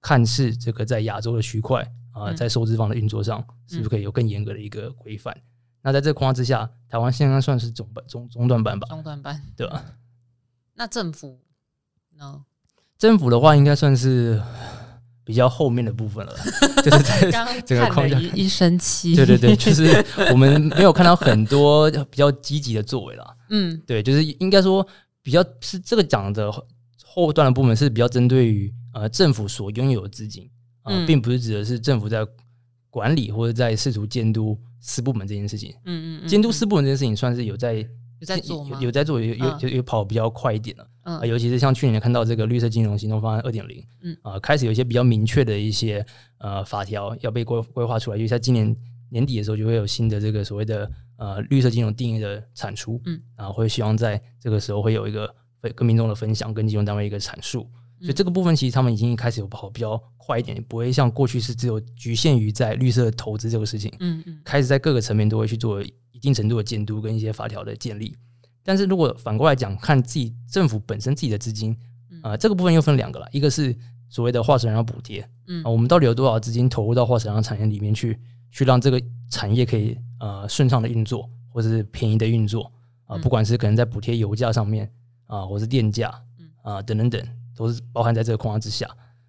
[0.01, 5.37] 看是这个在亚洲的区块啊，在收资方的运作上，是不是可以有更严格的一个规范？
[5.83, 8.89] 那在这个框架之下，台湾现在算是中班中中段班吧？
[8.89, 9.85] 中段班，对吧？
[10.75, 11.41] 那政府
[12.17, 12.45] 呢？
[12.99, 14.43] 政府的话，应该算是
[15.27, 16.33] 比较后面的部分了，
[16.85, 19.17] 就是在整个框架一一生气。
[19.17, 23.37] 对对对，就是 我们没有看到很多比较积极的作为了。
[23.51, 24.87] 嗯，对，就是应该说
[25.25, 26.49] 比较是这个讲的
[27.05, 30.49] 后段的部分是比较针对于呃政府所拥有的资金
[30.83, 32.25] 啊，呃嗯、并不是指的是政府在
[32.89, 35.75] 管理或者在试图监督私部门这件事情。
[35.87, 37.85] 嗯嗯，监督私部门这件事情算是有在。
[38.21, 38.79] 有在做吗？
[38.81, 40.89] 有有在做，有有有有跑比较快一点了。
[41.05, 46.05] 嗯、呃，尤其是像去年看到这个绿色金融行动方案二点零，嗯啊，开始有一些比较明确的一些
[46.39, 48.75] 呃法条要被规规划出来，因为在今年
[49.11, 55.33] 年底的时候就会有新的这个所谓的呃绿色金融定义的产出，嗯，然后会希望在这个时候会有一个
[55.75, 57.69] 跟民众的分享，跟金融单位一个阐述。
[57.99, 65.83] 所以这个部分其实他们已经开始有跑比较快一点，不会像过去是只有局限于在绿色投资这个事情，嗯嗯，开始在各个层面都会去做
[66.17, 68.17] 一定程度的监督跟一些法条的建立。
[68.65, 71.73] 但是如果反过来讲，看自己政府本身自己的资金，
[72.23, 73.77] 啊、呃，这个部分又分两个了，一个是
[74.09, 78.19] 所谓的化石燃料补贴，嗯、呃，我们到底有多少资金投入到化石燃料产业里面去，
[78.51, 79.01] 去让这个
[79.31, 82.65] 产业可以呃顺畅的运作，或者是便宜的运作，
[83.05, 84.91] 啊、呃，不管是可能在补贴油价上面
[85.27, 86.09] 啊、呃，或是电价，
[86.63, 87.23] 啊、呃，等等等。
[87.57, 88.87] 都是包含在这个框架之下。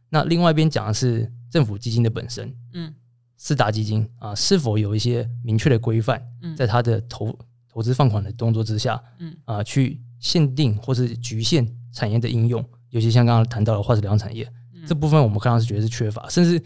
[0.10, 2.94] 那另外一边讲的是政府基金的本身，嗯，
[3.38, 6.22] 四大基金啊，是否有一些明确的规范，
[6.58, 7.38] 在它的投
[7.70, 9.36] 投资放款的动作之下，嗯。
[9.46, 14.52] 啊，去限定或是局限产业的应用，尤其像刚刚谈到的化石能源产业，
[14.86, 16.62] 这部分我们刚刚是觉得是缺乏，甚至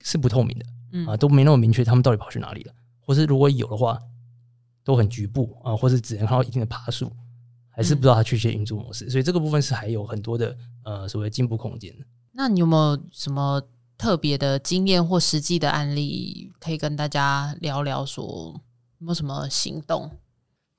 [0.00, 1.06] 是不透明的，嗯。
[1.06, 3.98] 啊，都没那么明确他们到底跑去哪里了，或是如果有的话，
[4.84, 7.10] 都很局部啊，或是只能看到一定的爬树。
[7.74, 12.04] 还是不知道它确切运作模式，所以这个部分是还有很多的呃所谓进步空间的。
[12.32, 13.62] 那你有没有什么
[14.02, 18.04] 特别的经验或实际的案例可以跟大家聊聊？
[18.04, 18.24] 说
[18.98, 20.10] 有没有什么行动？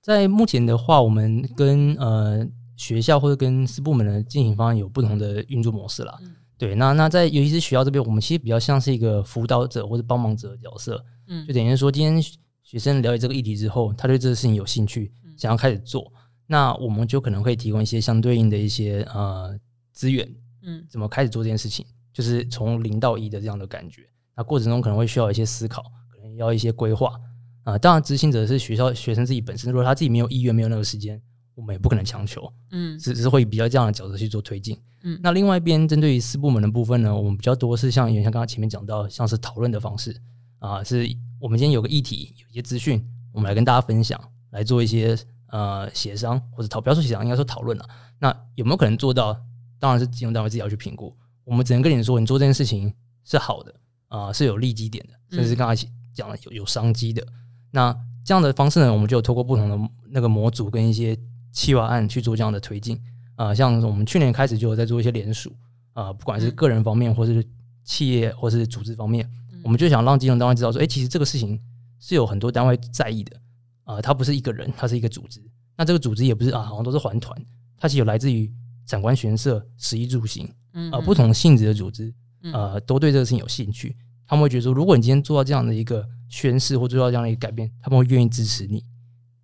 [0.01, 6.19] 在目前的话，我们跟呃学校或者跟私部门的进行方案有不同的运作模式啦。
[6.21, 11.01] 嗯、对，那那在尤其是学校这边，我们其实比较像是一个辅导者或者帮忙者的角色。
[11.29, 12.21] 嗯，就等于说，今天
[12.61, 16.11] 学生了解这个议题之后，他对这个事情有兴趣，想要开始做。
[16.45, 19.57] 那我们就可能会提供一些相对应的一些呃
[19.93, 20.29] 资源，
[20.63, 24.03] 嗯，怎么开始做这件事情，就是从零到一的这样的感觉。
[24.35, 27.19] 那过程中可能会需要一些思考，可能要一些规划
[27.63, 27.77] 啊。
[27.77, 31.21] 当然，执行者是学校学生自己本身，如果他自己没有意愿、没有那个时间，
[31.55, 35.19] 我们也不可能强求，嗯，只只是会比较这样的角色去做推进，嗯。
[35.21, 40.15] 那另外一边针对于四部门的部分呢，我们比较多是像像刚刚前面讲到，像是讨论的方式
[40.59, 41.05] 啊，是
[41.39, 44.19] 我们今天有个议题，有一些资讯，我们来跟大家分享，
[44.51, 45.17] 来做一些。
[45.53, 47.87] 呃，协商或者讨，不要说协商，应该说讨论了。
[48.17, 49.39] 那有没有可能做到？
[49.77, 51.15] 当然是金融单位自己要去评估。
[51.43, 53.71] 我们只能跟你说，你做这件事情是好的，
[54.07, 57.21] 啊、呃，是有利基点的，甚至是刚才讲了有有商机的。
[57.23, 57.33] 嗯、
[57.71, 61.17] 那这样的方式呢，我们就透过不同的那个模组跟一些
[61.51, 62.95] 企划案去做这样的推进。
[63.35, 65.49] 啊、呃，像我们去年开始就有在做一些联署，
[65.93, 67.45] 啊、呃，不管是个人方面，或是
[67.83, 71.59] 企业，或是组织方面，嗯、我们就想让金融单位知道说，哎、欸，其实这个事情
[71.99, 73.39] 是有很多单位在意的。
[73.85, 75.41] 啊，它不是一个人，它是一个组织。
[75.75, 77.37] 那这个组织也不是啊，好像都是环团，
[77.75, 78.49] 它是有来自于
[78.85, 82.13] 长官学社、食衣住行，嗯，啊，不同性质的组织，
[82.51, 83.95] 呃，都对这个事情有兴趣。
[84.27, 88.83] 他们会觉得说，如果你今天做到这样的一个宣誓，或做到这样的一个改变，他们会愿意支持你。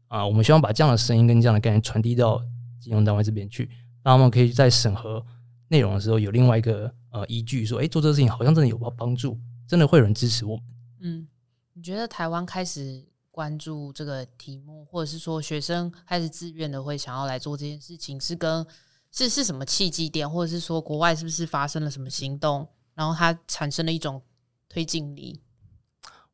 [0.08, 2.42] 啊，我们希望把这样的声音跟这样的概念传递到
[2.80, 3.70] 金融单位这边去，
[4.04, 5.24] 让他们可以在审核
[5.68, 10.65] 内容的时候有另外一个呃依据，说，哎，做这个事情好像真的有帮助，真的会有人支持我们。
[11.02, 11.28] 嗯，
[11.74, 13.06] 你觉得台湾开始？
[13.32, 18.65] 关注这个题目，或者是说学生开始自愿的会想要来做这件事情，是跟
[19.12, 24.22] 是是什么契机点，或者是说国外是不是发生了什么行动，然后它产生了一种
[24.67, 25.41] 推进力？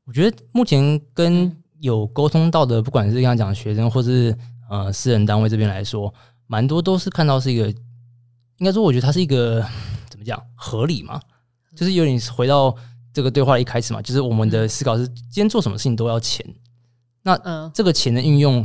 [0.05, 4.37] 我觉得目前跟有沟通到的，不管是刚刚讲的学生，或是
[4.69, 6.13] 呃私人单位这边来说，
[6.47, 9.65] 蛮多都是看到是一个，应该说我觉得它是一个
[10.09, 11.19] 怎么讲合理嘛，
[11.75, 12.75] 就是有点回到
[13.13, 16.45] 这个对话一开始嘛，就是我们的思考是今天做什么事情都要钱。
[17.23, 18.63] 那这个钱的运用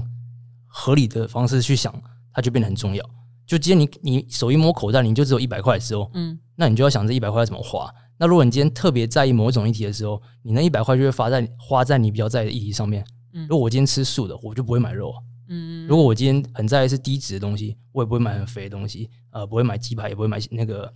[0.67, 1.95] 合理的方式去想，
[2.35, 3.03] 它就变得很重要。
[3.51, 7.93] 就今天你你手一摸口袋，你就只有一百块的时候，嗯，那你就要想这一百块怎么花。
[8.17, 13.05] 那如果你今天特别在意某一种议题的时候，你那一百块就会花在花在你比较在意的议题上面。
[13.33, 15.13] 嗯，如果我今天吃素的，我就不会买肉。
[15.49, 19.11] 嗯，如果我今天很在意是低脂的东西，我也不会买很肥的东西。
[19.33, 20.89] 呃，不会买鸡排，也不会买那个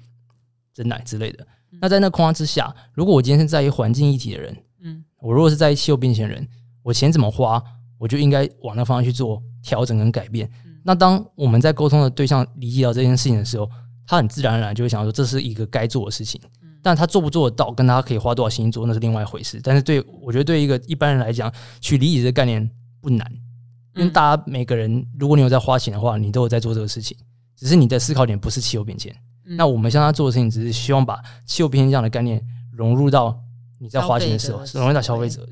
[0.72, 1.44] 真奶之类的。
[1.80, 6.46] 那在那框架之下，如果我今天是在意环境议题的人，嗯，我如果是在意气候变迁的人。
[6.84, 7.60] 我钱怎么花，
[7.98, 10.48] 我就应该往那方向去做调整跟改变。
[10.84, 13.68] 嗯、那当我们在沟通的对象理解到这件事情的时候，
[14.06, 16.40] 他很自然而然就会想说，这是一个该做的事情。
[16.62, 19.60] 嗯、但他做不做得到，跟他可以花多少心做，那是另外一回事。
[19.62, 22.70] 但是对我觉得，对一个一般人来讲，去理解这个概念
[23.00, 23.26] 不难，
[23.96, 27.16] 因为大家每个人，如果你有在花钱的话，你都有在做这个事情，
[27.56, 29.14] 只是你的思考点不是气候变迁，
[29.46, 33.38] 嗯、那我们向他做的事情，只是希望把气候变迁这样的概念融入到
[33.78, 35.48] 你在花钱的时候，融入到消费者。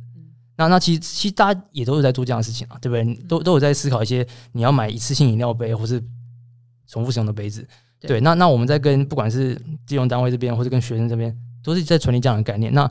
[0.52, 3.04] 嗯、那那其实其实大家也都是在做这样的事情啊，对不对？
[3.04, 6.02] 嗯、都都有在思考一些你要买一次性饮料杯或是
[6.86, 7.66] 重复使用的杯子。
[8.00, 9.54] 对，对，那那我们在跟不管是
[9.86, 12.72] 金融单位这边或者跟学生这边，都是在传递这样的概念。
[12.74, 12.82] 那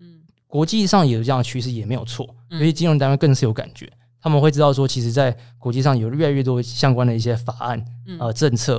[0.00, 2.34] 嗯，国际上也有这样的趋势，也没有错。
[2.50, 7.84] 因为金融单位更是有感觉，他们会知道说，其实，在国际上有越来越多相关的一些法案、
[8.18, 8.78] 呃政策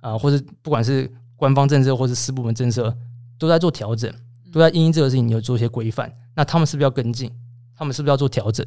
[0.00, 2.94] 啊、呃，或者不管是官方政策或是私部门政策，
[3.38, 4.10] 都在做调整，
[4.50, 6.10] 都在因应这个事情有做一些规范。
[6.34, 7.30] 那他们是不是要跟进？
[7.80, 8.66] 他们是不是要做调整？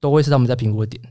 [0.00, 1.02] 都会是他们在评估的点。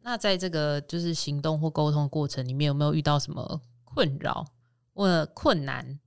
[0.00, 4.46] 那在这个就是行动或沟通的过程里面，有没有遇到什么困扰
[4.94, 6.00] 或困难？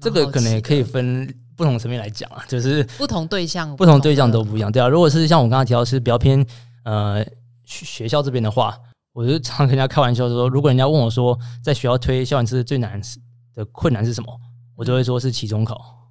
[0.00, 4.86] 这个可能也可以分不同层面来讲啊，就是不同对象、不同对象都不一样，对啊。
[4.86, 6.46] 如果是像我刚刚提到是比较偏
[6.84, 7.26] 呃
[7.64, 8.78] 学校这边的话，
[9.12, 13.02] 我就常常跟人家开玩笑说，如果人家问我说在学校推校园车最难
[13.54, 14.40] 的困难是什么，
[14.76, 16.03] 我就会说是期中考。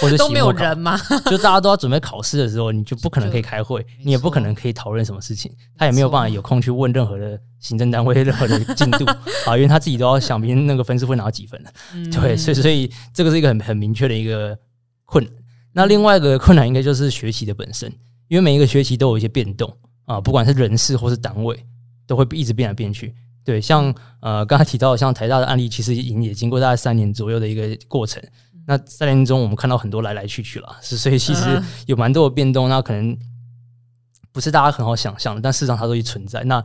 [0.00, 0.98] 或者都没有人吗？
[1.26, 9.04] 就大家都要准备考试的时候，你就不可能可以开会， 你也不可能可以讨论什么事情，他也没有办法有空去问任何的行政单位任何的进度
[9.46, 11.70] 啊，因为他自己都要想明天那个分数会拿到几分了。
[12.10, 14.56] 对，所以所以这个是一个很很明确的一个
[15.04, 15.32] 困难。
[15.72, 17.90] 那另外一个困难应该就是学习的本身，
[18.28, 21.58] 因为每一个学期都有一些变动啊，不管是人事或是单位，
[22.06, 23.14] 都会一直变来变去。
[23.44, 28.22] 对，像呃刚才提到像台大的案例，其实已经也经过大概三年左右的一个过程。
[28.66, 33.16] 那三年中，我们看到很多来来去去了，是所以其实有蛮多的变动，那可能
[34.30, 36.42] 不是大家很好想象的，但事实上它都会存在。
[36.44, 36.62] 那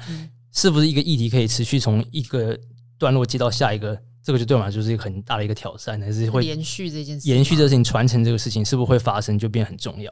[0.51, 2.57] 是不是一个议题可以持续从一个
[2.97, 3.99] 段落接到下一个？
[4.23, 10.11] 这个就对我们来说是一个很大的一个挑战，还是会延续这件事，延续这个事情，传承这个事情，是不是会发生就变很重要？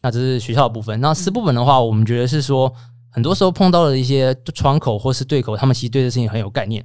[0.00, 0.98] 那这是学校的部分。
[1.02, 2.72] 那私部门的话，我们觉得是说，
[3.10, 6.82] 很多时候碰到了一些窗口或是对口，他们其实对这事情很有概念，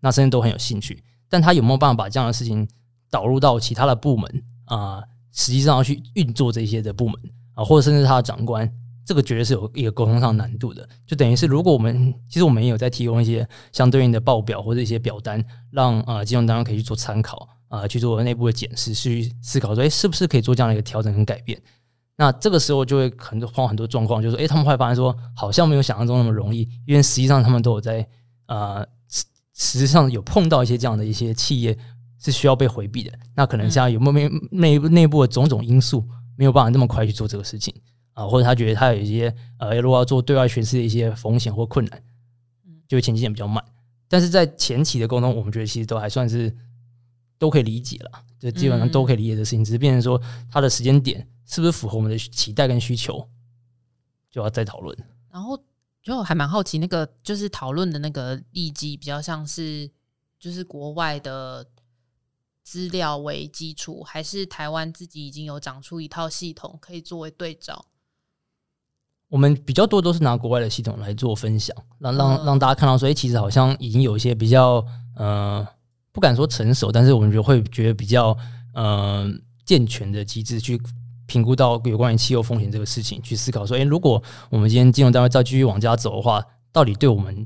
[0.00, 2.68] 那甚至都很有兴趣，但他有没有办法把这样的事情？
[3.10, 7.20] 导入到其他的部门啊、实际上要去运作这些的部门
[7.54, 8.72] 啊、或者甚至他的长官，
[9.04, 10.88] 这个绝对是有一个沟通上难度的。
[11.06, 21.60] 就等于是，如果我们其实我们也有在提供一些相对应的报表或者一些表单，让啊金融单位可以去做参考啊、去做内部的检视，去思考说，哎，是不是可以做这样的一个调整跟改变？
[22.16, 28.06] 那这个时候就会很多碰很多状况，就是说，哎，他们会发现说，好像没有想象中那么容易，因为实际上他们都有在
[28.46, 28.88] 啊、呃，
[29.54, 31.76] 实际上有碰到一些这样的一些企业。
[32.20, 33.18] 是需要被回避的。
[33.34, 36.06] 那可能像有没有内部内部的种种因素，
[36.36, 37.74] 没有办法那么快去做这个事情
[38.12, 42.02] 啊，或者他觉得他有一些呃，如果要做对外宣示的一些风险或困难，
[42.86, 43.64] 就会前期点比较慢。
[44.06, 46.54] 但是在前期的沟通，我们觉得其实都还算是
[47.38, 53.26] 都可以理解了，就基本上都可以理解的事情，只是变成说他的时间点是不是符合我们的期待跟需求，
[54.30, 54.96] 就要再讨论。
[55.30, 55.58] 然后
[56.02, 59.90] 就还蛮好奇，那个就是讨论的那个利基比较像是
[60.38, 61.66] 就是国外的。
[62.70, 67.84] 资料为基础，还是台湾自己已经有长出一套系统可以作为对照？
[69.28, 75.66] 我们比较多都是拿国外的系统来做分享，让让让大家看到说，哎，其实好像已经有一些比较呃，
[76.12, 78.38] 不敢说成熟，但是我们就会觉得比较
[78.72, 79.28] 呃
[79.66, 80.80] 健全的机制去
[81.26, 87.44] 评估到有关于气候风险这个事情，去思考说，哎，如果我们今天金融单位再继续往家走的话，到底对我们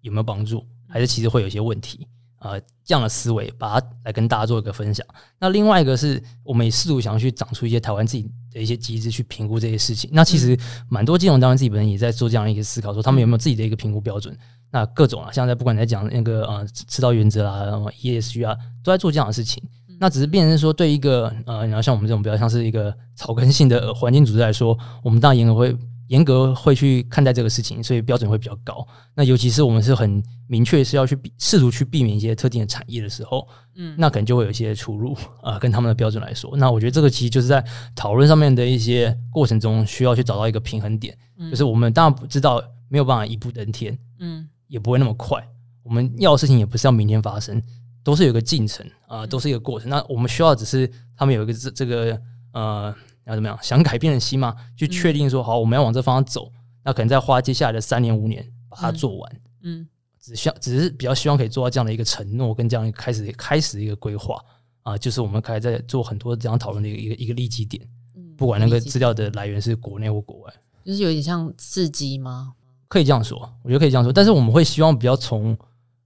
[0.00, 2.08] 有没有帮助，还是其实会有一些问题？
[2.42, 5.06] 呃，这样的思维，把它来跟大家做一个分享。
[5.38, 10.10] 那另外一个是，我们也试图想要去长出一些台湾自己的一些机制去评估这些事情。
[10.12, 14.36] 那其实蛮多金融单位自己本身也在做这样一个思考，说他们有没有自己的一个评估标准。
[14.70, 17.66] 那各种啊，像在不管在讲那个呃，赤道原则啊
[18.00, 19.62] ，ESG 啊，都在做这样的事情。
[20.00, 25.76] 那只是变成说，对一个呃，然后像我们这种比较像是一个草根性的环境组织来说，我们当然严格会。
[26.12, 28.86] 严格会去看待这个事情，所以标准会比较高。
[29.14, 36.54] 那尤其是我们是很明确是要去试图去避免一些特定的产业的时候，嗯，那可能就会有一些出入啊、呃，跟他们的标准来说。
[36.54, 41.16] 那我觉得这个其实就是在讨论上面的一些过程中，需要去找到一个平衡点。
[41.38, 45.42] 嗯，就是我们当然不知道没有办法一步登天，嗯，也不会那么快。
[45.82, 47.62] 我们要的事情也不是要明天发生，
[48.04, 49.88] 都是有一个进程啊、呃，都是一个过程。
[49.88, 52.20] 那我们需要只是他们有一个这这个
[52.52, 52.94] 呃。
[53.26, 53.58] 要怎么样？
[53.62, 54.54] 想改变的心吗？
[54.76, 56.52] 去确定说好，我们要往这方向走，
[56.84, 59.40] 那可能再花接下来的三年五年把它做完。
[59.62, 59.86] 嗯，
[60.20, 64.38] 只希只是比较希望可以做到这样的一个承诺，跟这样一个开始开始的一个规划
[64.82, 67.82] 啊，就是我们开始在做很多这样讨论的一个一个一个利基点。
[68.16, 70.52] 嗯不管那个资料的来源是国内或国外，
[70.84, 72.54] 就是有点像刺激吗？
[72.88, 74.12] 可以这样说，我觉得可以这样说。
[74.12, 75.56] 但是我们会希望比较从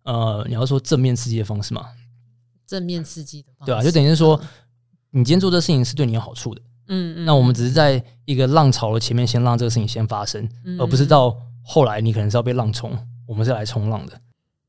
[0.02, 1.86] 呃，你要说正面刺激的方式嘛？
[2.66, 4.38] 正面刺激的方式，对啊，就等于是说，
[5.10, 6.60] 你今天做这事情是对你有好处的。
[6.88, 12.96] 嗯，嗯，那我们只是在一个浪潮的前面，先让这个事情先发生，而不是到后来你可能是要被浪冲，
[13.26, 14.20] 我们是来冲浪的。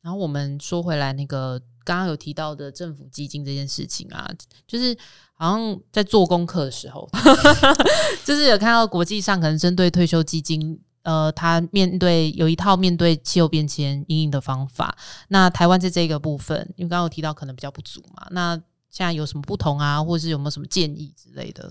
[0.01, 4.29] 然后我们说回来，那个刚刚有提到的政府基金这件事情啊，
[4.65, 4.97] 就是
[5.33, 7.09] 好像在做功课的时候，
[8.23, 14.97] 就是有看到国际上可能针对退休基金，呃，他面对有一套面对气候变迁阴影的方法。
[15.27, 18.55] 那台湾在这个部分，因为刚刚有提到可能比较不足嘛，那
[18.89, 21.69] 现在有什么不同啊，或者是有没有什么建议之类的？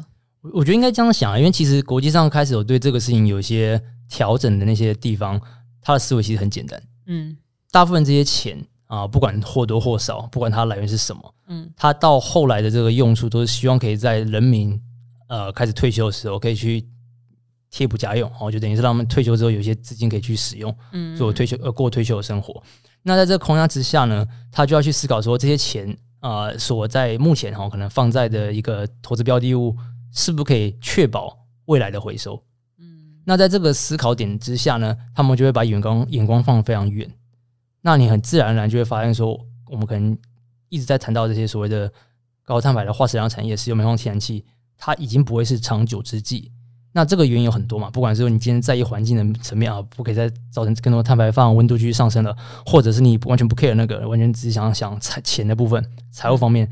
[0.52, 5.40] 我觉得应该这样想啊，因为其实国际上开始有对这个事情有一些调整的那些地方，
[5.80, 6.80] 他的思维其实很简单。
[7.06, 7.36] 嗯，
[7.72, 14.80] 大部分这些钱啊，不管或多或少，不管它来源是什么，嗯，它到后来的这个用处都是希望可以在人民
[15.28, 16.84] 呃开始退休的时候可以去
[17.70, 22.62] 贴补家用，然后就等于是让他们退休之后有一些资金可以去使用，嗯，做退休呃过退休的生活。
[23.02, 29.76] 那在这个框架之下呢，他就要去思考说这些钱啊，所在目前哈可能放在的一个投资标的物。
[30.16, 32.42] 是不是可以确保未来的回收？
[32.78, 37.08] 嗯，那在这个思考点之下呢，他们就会把眼光眼光放得非常远。
[37.82, 39.38] 那你很自然而然就会发现说，
[39.70, 40.16] 我们可能
[40.70, 41.92] 一直在谈到这些所谓的
[42.42, 44.44] 高碳排的化石燃料产业，石油、煤矿、天然气，
[44.78, 46.50] 它已经不会是长久之计。
[46.92, 56.66] 那这个原因有很多嘛，不管是说你今天在意环境的层面啊，不可以再造成更多碳排放，温度继续上升了，或者是你完全不 care 那个，完全只想想财钱的部分，财务方面，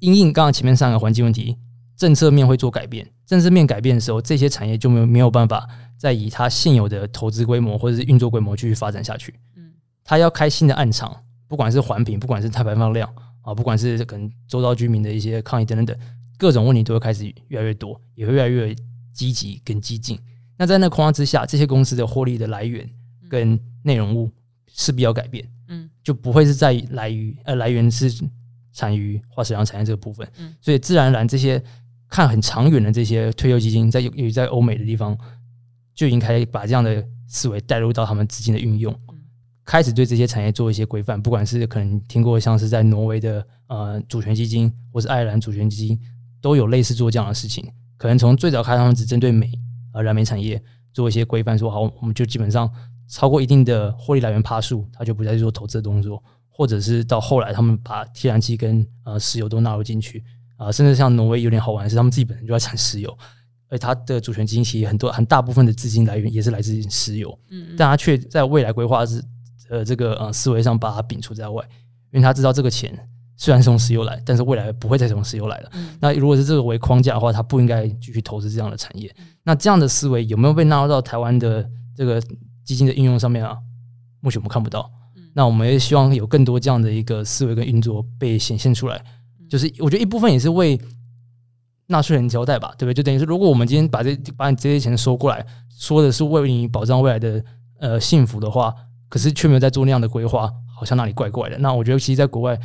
[0.00, 1.56] 因应刚刚前面三个环境问题。
[2.02, 9.32] 政策面会做改变，政策面改变的时候，这些产业就没有没有办法再以它现有的投资规模或者是运作规模继续发展下去。
[9.54, 9.70] 嗯，
[10.02, 13.08] 它要开新的暗场，不管是环评，不管是碳排放量
[13.42, 15.96] 啊，不管是可能周遭居民的一些抗议等等等，
[16.36, 18.74] 各种问题都会开始越来越多，也会越来越
[19.12, 20.18] 积极跟激进。
[20.58, 22.84] 那在那框架之下，这些公司的获利的来源
[23.28, 24.28] 跟内容物
[24.74, 25.48] 势必要改变。
[25.68, 28.12] 嗯，就不会是在来于呃来源是
[28.72, 30.28] 产于化石燃料产业这个部分。
[30.38, 31.62] 嗯，所以自然而然这些。
[32.12, 35.16] 看很长远的这些退休基金，在由于在欧美的地方，
[35.94, 38.94] 就应该把这样的思维带入到他们资金的运用，
[39.64, 41.20] 开始对这些产业做一些规范。
[41.20, 45.98] 不管是可能听过像是在挪威的呃主权基金，或是爱尔兰主权基金，
[46.42, 47.66] 都有类似做这样的事情。
[47.96, 49.50] 可能从最早开始，他们只针对美
[49.94, 52.70] 呃燃煤产业做一些规范，说好，我们就基本上
[53.08, 60.22] 超过一定的获利来源趴数，他就不再做投资的动作，或者是到后来他们把天然气跟呃石油都纳入进去。
[60.64, 63.16] 啊，甚至像挪威有点好玩的是，他们自己本身就在产石油，
[63.68, 69.22] 而它的主权基金其实很多很大部分的资金来源也是来自于石油，嗯，但他却在未来规划是
[69.70, 71.64] 呃这个呃思维上把它摒除在外，
[72.12, 72.92] 因为他知道这个钱
[73.36, 75.70] 虽然是从石油来，但是未来不会再从石油来了。
[76.00, 79.12] 那如果是这个为框架的话，他不应该继续投资这样的产业。
[79.42, 82.22] 那这样的思维有没有被纳入到台湾的这个
[82.64, 83.56] 基金的应用上面啊？
[84.20, 84.88] 目前我们看不到。
[85.34, 89.02] 那我们也希望有更多这样的一个思维跟运作被显现出来。
[89.52, 90.80] 就是我觉得一部分也是为
[91.88, 92.94] 纳税人交代吧，对不对？
[92.94, 95.46] 就等于是如果我们今天把这把你这些钱收过来，
[95.78, 97.44] 说的是为你保障未来的
[97.78, 98.74] 呃幸福的话，
[99.10, 101.58] 可是却没有在做那样的规划，好像哪里怪怪的。
[101.58, 102.58] 那我觉得其实在国外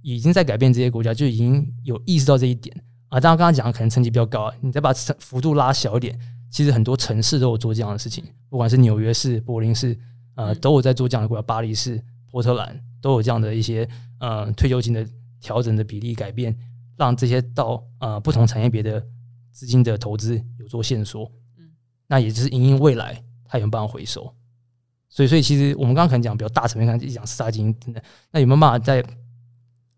[0.00, 2.74] 已经在改变这些国家，就已经有意识到这一点
[3.10, 3.20] 啊。
[3.20, 6.18] 当然刚刚讲的可能层级比较高啊，你再把幅度拉小一点，
[6.50, 9.94] 其实很多城市都有做这样的事情，不管是纽约市、柏林市，
[10.36, 13.86] 呃，都有在做这样的规划，巴黎市、波特兰都有这样的一些
[14.20, 15.06] 呃退休金的。
[15.40, 16.54] 调整的比例改变，
[16.96, 19.02] 让这些到呃不同产业别的
[19.50, 21.24] 资金的投资有做限缩，
[21.58, 21.70] 嗯，
[22.06, 24.34] 那也就是因应未来它有没有办法回收，
[25.08, 29.02] 所以所以其实我们刚刚可能讲比较大层面，看讲四大基金等等，那有没有办法在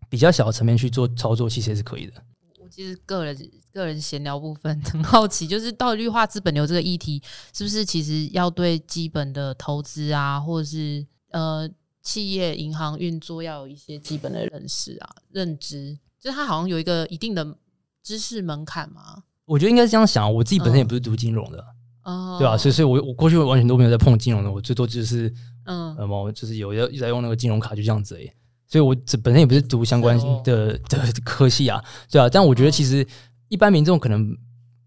[0.09, 2.13] 比较小的层面去做操作，其实也是可以的。
[2.59, 3.37] 我其实个人
[3.71, 7.21] 个人闲聊部分很好奇，就是到底绿化资本流这个议题，
[7.53, 11.69] 是不是其实要对基本的投资啊，或者是呃。
[12.03, 17.57] 企业银行运作要有一些基本的认识啊，认知，就是它好像有一个一定的
[18.03, 19.23] 知识门槛嘛。
[19.45, 21.65] 我觉得应该是这样想，我自己本身也不是读金融的，
[22.03, 22.57] 哦、对吧？
[22.57, 25.33] 所以，所以我我过去完全都没有在碰金融的，我最多就是
[25.65, 28.29] 嗯，什么就是有要一直在用那个金融卡，就这样子而已。
[28.67, 32.27] 所以我这本身也不是读相关的的科系啊，对啊。
[32.29, 33.05] 但我觉得其实
[33.49, 34.35] 一般民众可能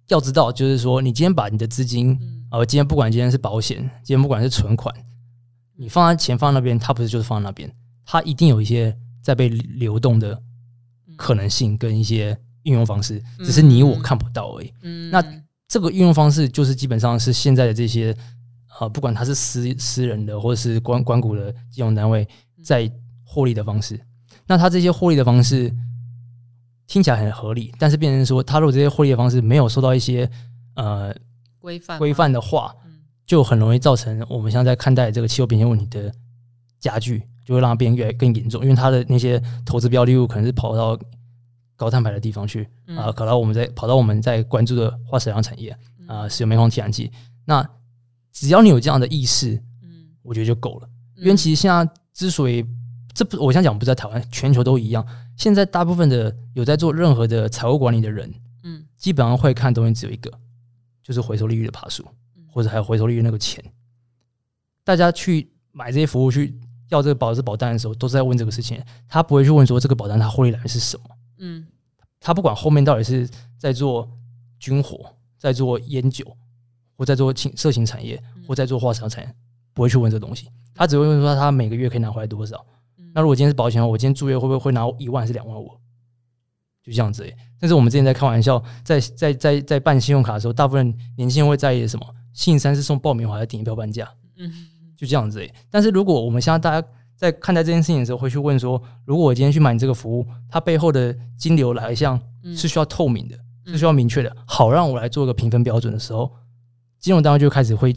[0.09, 2.13] 要知道，就是说你今天把你的资金，
[2.51, 4.95] 啊、嗯，今天不管今天是保险，今天不管是存款。
[5.79, 7.71] 你放在钱放在那边，它不是就是放在那边，
[8.05, 10.41] 它一定有一些在被流动的
[11.17, 14.73] 可能性跟一些运用方式，只是你我看不到而已。
[14.83, 15.23] 嗯，那
[15.69, 18.17] 这个运用方式就是基本上是现在的这些
[18.81, 22.27] 呃，不管它是私私人的或者是关关谷的金融单位
[22.65, 22.91] 在
[23.23, 24.01] 获利的方式。
[24.47, 25.71] 那它这些获利的方式
[26.87, 30.31] 听起来很合理，但是变成说，它如果这些获利的方式没有受到一些
[30.75, 31.15] 呃
[31.61, 32.75] 规范规范的话。
[33.27, 36.13] 就很容易造成我们现在在看待这个气候变迁问题的
[36.79, 38.63] 加剧，就会让它变越来更严重。
[38.63, 40.99] 因为它的那些投资标的物可能是跑到
[41.75, 42.67] 高碳排的地方去
[42.97, 47.11] 啊，搞到我们在跑到我们在关注的化石燃料产业啊，石油、煤矿、天然气。
[47.45, 47.69] 那
[48.33, 50.89] 只要你有这样的意识，嗯，我觉得就够了。
[51.17, 52.65] 因为其实现在之所以
[53.15, 55.05] 这不，我想讲不在台湾，全球都一样。
[55.37, 60.31] 现在大部分的有在做任何的财务管理的人，嗯，基本上会看东西只有一个，
[61.03, 62.07] 就是回收利率的爬数，
[62.57, 63.63] 或者还有回收利率那个钱。
[64.83, 68.83] 大家去买这些服务去要这个保质保单的时候，都是在问这个事情。
[69.07, 71.05] 他不会去问说这个保单它获利来源是什么，
[71.37, 71.67] 嗯，
[72.19, 73.29] 他不管后面到底是
[73.59, 74.11] 在做
[74.59, 76.25] 军火，在做烟酒，
[76.97, 79.35] 或在做情色情产业，或在做化石产业，
[79.75, 80.49] 不会去问这东西。
[80.75, 82.65] 他只会问说他每个月可以拿回来多少。
[83.13, 85.69] 那如果今天是保险的话，我今天住院会不会会拿一万还是两万五？
[86.83, 87.37] 就这样子、欸。
[87.59, 92.07] 但是我们之前在开玩笑，在在在在办信用卡的时候，大部分年轻人会在意什么？
[92.37, 94.09] 信三是送爆米花还是顶一票半价？
[94.37, 94.53] 嗯，
[94.97, 95.45] 就这样子。
[95.69, 102.21] 但是如果我们现在大家在看待这件事情的时候，会去问说，如果我今天去买你这个服务，它背后的金流来向
[102.55, 106.31] 是需要透明的，是需要明确的，好让我来做一个评分标准的时候，
[107.01, 107.93] 金融单位就开始会。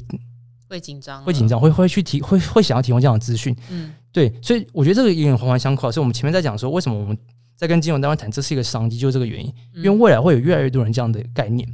[0.69, 3.55] 会紧张，会紧张，会会去提，会会想要提供这样的资讯。
[3.71, 5.91] 嗯，对，所以我觉得这个有点环环相扣。
[5.91, 7.17] 所以我们前面在讲说，为什么我们
[7.55, 9.51] 在跟金融单位谈，这是一个商机，就是这个原因。
[9.73, 11.67] 因为未来会有越来越多人这样的概念。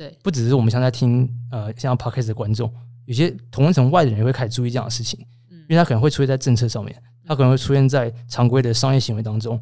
[0.00, 2.72] 对，不只是我们现在听呃像 Podcast 的观众，
[3.04, 5.20] 有些同温层外的人也会开始注意这样的事情。
[5.50, 6.96] 嗯，因为他可能会出现在政策上面，
[7.26, 9.60] 他可能会出现在常规的商业行为当中，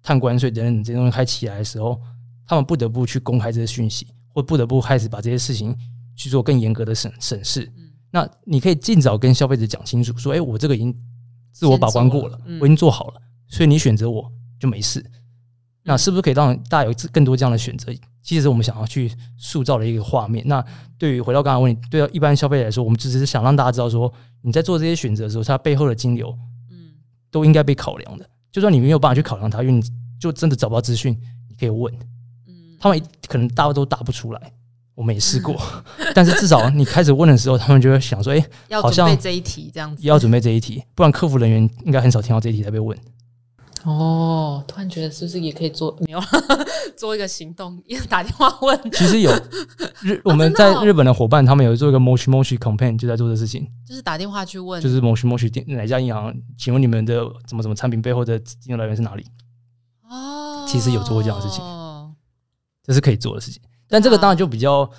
[0.00, 2.00] 碳关税等等这些东西开起来的时候，
[2.46, 5.76] 他们不得不去公开这些讯息，或不得不开始把这些事情
[6.14, 7.68] 去做更严格的审审视。
[8.12, 10.96] 那你可以尽早跟消费者讲清楚，说：“哎，我这个已经
[11.50, 15.04] 自我把关过了，我已经做好了，所以你选择我就没事。”
[15.84, 17.92] 那是不是可以让大家有更多这样的选择？
[18.22, 20.42] 其实是我们想要去塑造的一个画面。
[20.48, 20.64] 那
[20.98, 26.34] 对于回到刚才问题，对一般消费者来说，我们只是想让大家知道说，你在做这些选择的时候，它背后的金流，
[26.70, 26.92] 嗯，
[27.30, 28.26] 都应该被考量的。
[28.50, 29.82] 就算你没有办法去考量它，因为你
[30.18, 31.12] 就真的找不到资讯，
[31.48, 31.92] 你可以问，
[32.46, 34.52] 嗯，他们可能大家都答不出来。
[34.94, 35.60] 我没试过，
[36.14, 38.36] 但是至少你开始问的时候，他们就会想说：“哎、
[38.70, 42.96] 欸，好像要准备这一题这样子，要准备这一题，不然客服人员应该很少听到这一题才被问。”
[43.84, 46.20] 哦，突然觉得是不是也可以做 没有
[46.96, 48.90] 做一个行动，也打电话问？
[48.92, 49.30] 其实有
[50.00, 56.34] 日 我们在日本的伙伴，他们有做一个 moshi moshi campaign，就在做这事情，就是打电话去问，就是 moshi 店哪家银行？
[56.56, 59.26] 请问你们的什么什么产品背后的金融来源是哪里？
[60.08, 61.62] 哦，其实有做过这样的事情，
[62.82, 63.60] 这是可以做的事情。
[63.88, 64.90] 但这个当然就比较、啊、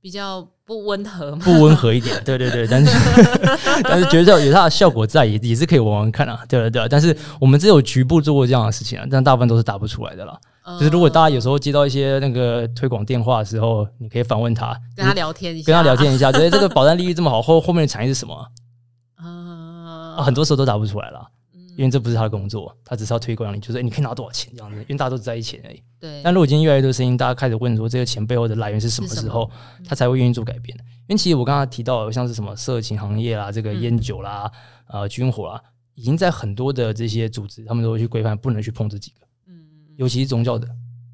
[0.00, 2.64] 比较不温和，不温和一点，对对对。
[2.68, 2.92] 但是
[3.82, 6.88] 但是觉得有它的效果在，也也是可以玩玩看啊，对对对。
[6.88, 10.38] 但是我们只有局部做过这样的事情啊，但大部分都是打不出来的啦。
[10.64, 18.36] 嗯、就是如果大家有时候接到一些那个推广电话的时候，你可以反问他，跟他聊天一下，跟他聊天一下，觉得这个保单利率这么好，后后面的产业是什么？
[19.18, 21.20] 啊，啊很多时候都答不出来了。
[21.80, 24.76] 因为这不是他的工作，他只是要推广你，就是你可以拿多少钱这样子。
[24.80, 25.82] 因为大家都在意钱而已。
[25.98, 26.20] 对。
[26.22, 29.50] 但如果今天越来越多声音，大家开始问说这个钱背后的来源是什么时候，
[29.82, 30.76] 他才会愿意做改变。
[31.08, 34.52] 因为其实我刚刚提到，像是什么色情行业啦、这个烟酒啦、
[34.88, 35.58] 呃军火啦，
[35.94, 39.26] 已经在很多的这些组织，他们都会去规范，不能去碰这几个。
[39.48, 39.54] 嗯。
[39.96, 40.68] 尤其是宗教的，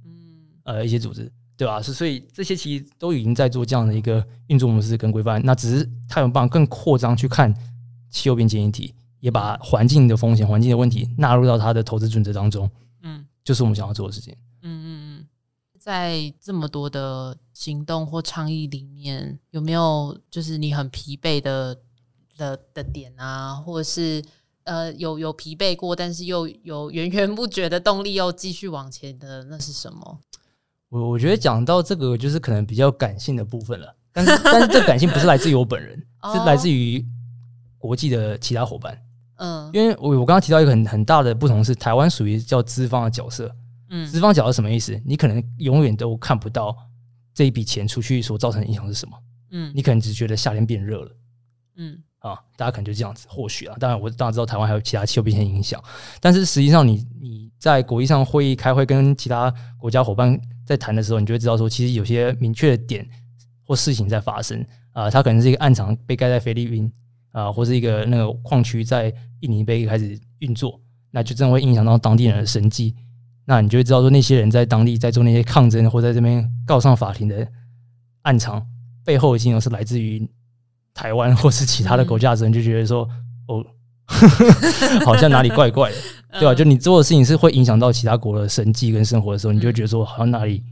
[0.05, 1.81] 嗯，呃一些组织，对吧？
[1.81, 5.41] 是所以这些其实都已经在做这样的一个运作模式跟规范。
[5.45, 7.55] 那只是他有办法更扩张去看
[8.11, 8.93] 气候变迁议题。
[9.21, 12.71] 也把环境的风险、环境的问题纳入到他的投资准则当中，
[13.03, 14.37] 嗯，就是我们想要做的事情。
[14.63, 15.27] 嗯嗯嗯，
[15.79, 21.77] 在这么多的行动或倡议里面，有没有就是你很疲惫的
[22.37, 24.23] 的的点啊，或者是
[24.65, 30.21] 呃有有疲惫过，但是又有源源不绝的动力，又继续往前的，那是什么？
[30.89, 33.95] 我我觉得讲到这个，就是可能比较感性的部分了。
[34.13, 35.97] 但是但是这感性不是来自于我本人，
[36.33, 37.05] 是来自于
[37.77, 38.99] 国际的其他伙伴。
[39.37, 43.55] 嗯，因为我我刚刚提到一个很很大的不同是，台湾属于叫资方的角色。
[43.89, 45.01] 嗯，资方角色什么意思？
[45.05, 46.77] 你可能永远都看不到
[47.33, 49.17] 这一笔钱出去所造成的影响是什么。
[49.53, 51.11] 嗯，你可能只觉得夏天变热了。
[51.77, 53.29] 嗯，啊，大家可能就这样子。
[53.31, 55.81] 或许啊，当然我当然知道台湾还有其他气候变迁影响，
[56.21, 63.09] 但是实际上你你在国际上会议开会跟其他国家伙伴在谈的时候，你就会知道说，其实有些明确的点
[63.65, 66.91] 或事情在发生啊，它可能是一个暗藏被盖在菲律宾。
[67.37, 70.81] 啊，或是一个那个矿区在印尼被开始运作，
[71.11, 72.97] 那就真的会影响到当地人的生计。
[73.45, 77.47] 那你就会知道说，那些人在当地在做那些抗争，或在这边告上法庭的
[78.23, 78.67] 暗藏
[79.05, 80.27] 背后，的金额是来自于
[80.95, 83.07] 台湾或是其他的国家的人，就觉得说，
[83.49, 83.63] 哦，
[85.05, 85.97] 好像哪里怪怪的，
[86.41, 86.55] 对吧？
[86.55, 90.65] 就你做的事情是会影响到其他国的生计跟生活的时候，你就会觉得说，好像哪里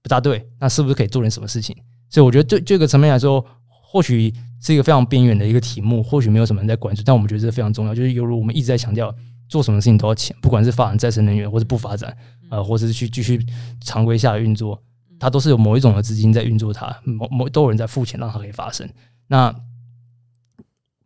[0.00, 0.48] 不大对。
[0.60, 1.76] 那是不是可以做点什么事情？
[2.08, 4.32] 所以我觉得，对这个层面来说，或许。
[4.60, 7.94] 是一个非常边缘的一个题目，或许没有什么人在关注，但我们觉得这非常重要。
[7.94, 9.14] 就是犹如我们一直在强调，
[9.48, 12.16] 做什么事情都要钱，不管是发展再生能源，或是不发展，
[12.50, 13.44] 呃，或者是去继续
[13.80, 14.80] 常规下的运作，
[15.18, 18.88] 它都是有某一种的资金在运作它，某某都有人在付钱让它可以发生。
[19.26, 19.54] 那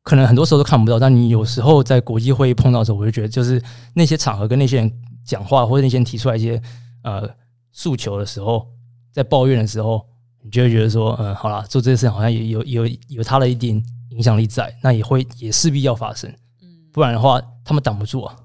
[0.02, 3.62] 可能很多时候都看不到，但你有时候在国际会议碰到的时候，我就觉得就是
[3.94, 4.92] 那些场合跟那些人
[5.24, 6.60] 讲话，或者那些人提出来一些
[7.02, 7.28] 呃
[7.72, 8.66] 诉求的时候，
[9.12, 10.06] 在抱怨的时候，
[10.44, 16.30] 你就会觉得说，嗯，好啦，做这件事情好像也有有有他的一点影响力在，那也会也势必要发生，
[16.60, 18.36] 嗯不然的话他们挡不住啊，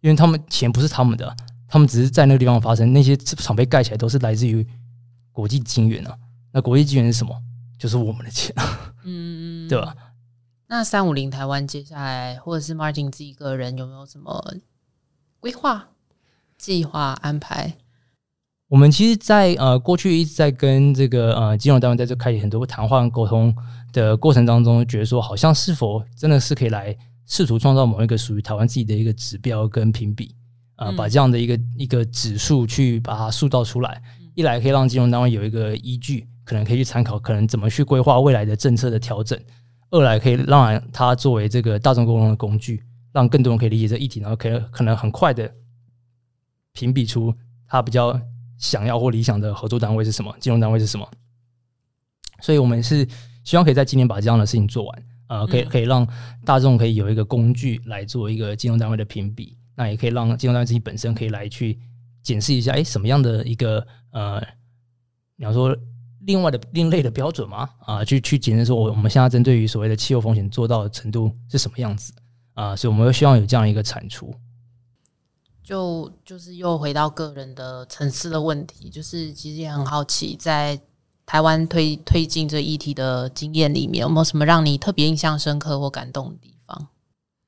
[0.00, 1.36] 因为他们钱不是他们的，
[1.68, 4.66] 他们只是在那个地方发生，那些厂被盖起来都是来自于
[5.30, 6.16] 国际金源啊，
[6.50, 7.38] 那国际金源是什么？
[7.78, 9.94] 就是我们的钱啊，嗯，对吧？
[10.66, 14.42] 那三五零台湾接下来，或者是 Martin 自己个人有没有什么
[15.38, 15.88] 规划、
[16.56, 17.74] 计划、安排？
[18.74, 23.54] 我们其实在，在呃过去一直在跟这个呃金融单位在这开很多谈话跟沟通
[23.92, 26.92] 的过程当中，觉得说好像是否真的是可以来
[27.24, 30.34] 试图创造某一个属于台湾自己的一个指标跟评比
[30.74, 34.02] 啊，呃嗯、把这样的一个一个指数去把它塑造出来，
[34.34, 39.38] 一来可以让金融单位有一个依据，可能可以去参考，可能怎么去规划未来的政策的调整。
[39.92, 45.48] 二来可以让它作为这个大众沟通的工具，让更多人可以理解这议题，然后可以可能很快的
[46.72, 47.32] 评比出
[47.68, 48.20] 它比较
[48.58, 51.08] 想要或理想的合作单位是什么，金融单位是什么。
[52.40, 53.06] 所以我们是
[53.44, 56.06] 希望可以在今年把这样的事情做完，呃，可以可以让
[56.44, 61.78] 大众可以有一个工具来做一个金融单位的评比，那也可以让金融单位自己本身可以来去
[62.22, 64.42] 检视一下，哎，什么样的一个呃，
[65.36, 65.76] 你要说。
[66.26, 67.68] 另外的另类的标准吗？
[67.80, 72.14] 啊，去去检验说，我我们现在针对于所谓的气候风险做到的程度是什么样子
[72.54, 72.74] 啊？
[72.74, 74.34] 所以我们会希望有这样一个产出。
[75.64, 80.78] 就就是又回到个人的层次的问题，就是其实也很好奇，在
[81.26, 86.88] 台湾推推进这议题的经验里面，有没有什么让你特别印象深刻或感动的地方？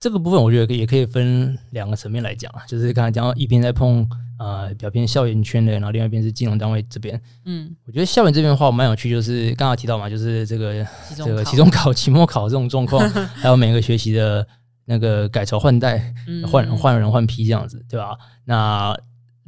[0.01, 4.09] 这个部分我觉得也可以分两个层面来讲啊，就是刚才讲到一边在碰。
[4.39, 7.19] 呃，比较偏校园圈的，然后另外一边是金融单位这边。
[7.47, 10.87] 嗯，我觉得校园这边的话蛮有趣，就是刚刚提到嘛，就是这个
[11.17, 13.01] 这个期中考、期末考这种状况，
[13.35, 14.47] 还有每个学期的
[14.87, 16.15] 那个改朝换代、
[16.51, 18.17] 换人换人换批这样子，对吧？
[18.45, 18.97] 那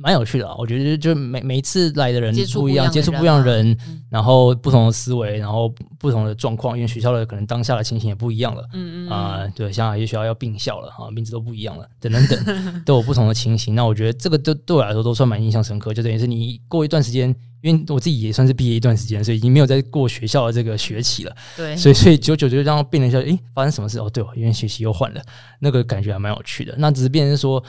[0.00, 3.76] 蛮有趣的啊，我觉得就每每一次来的人不一样，接触不一样的人，
[4.08, 13.74] 然后不同的思维，然后不同的状况，因为学校的可能当下的情形也不一样了，嗯嗯啊，对，像有些学校要并校了啊，名字都不一样了，等等等， 都有不同的情形。
[13.74, 23.98] 那我觉得这个对对我来说都算蛮印象深刻，就等于是你过一段时间，因为我自己也算是毕业一段时间，所以已经没有在过学校的这个学期了，对，所以所以久久就让变了一下，诶，发生什么事？
[23.98, 25.22] 哦，对哦，因为学期又换了，
[25.60, 26.74] 那个感觉还蛮有趣的。
[26.78, 27.64] 那只是变成说。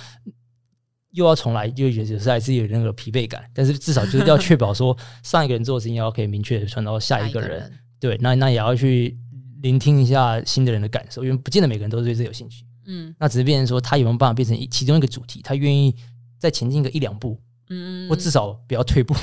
[1.14, 7.74] 又要重来，就也是还是有那个疲惫感，但是至少就是要确保说 上一个人做的事情要可以明确的传到下一个人。
[8.00, 9.18] 对，那那也要去
[9.64, 12.64] 聆听一下新的人的感受，因为不见得每个人都对这有兴趣。
[12.86, 15.96] 嗯，那只是变成说他有没有办法变成其中一个主题，他愿意
[16.38, 19.16] 再前进个一两步，嗯，或至少不要退步，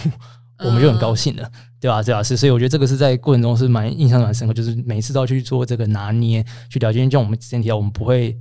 [0.58, 2.02] 我们就很高兴了，嗯、对吧？
[2.02, 2.22] 对吧？
[2.22, 7.08] 是，所以我觉得这个是在过程中是蛮印象蛮深刻，就是每次都要去做这个拿捏，去了解。
[7.10, 8.38] 像我们之前提到，我们不会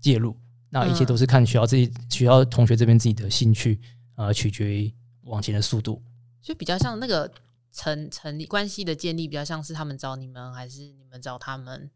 [0.00, 0.36] 介入。
[0.70, 3.80] 那一切都是看学校自己、学校同学这边自己的兴趣，
[4.16, 6.02] 呃，取决于往前的速度。
[6.42, 7.30] 就比较像那个
[7.72, 11.90] 成成立关系的建立，比较像是他们找你们，还是你们找他们？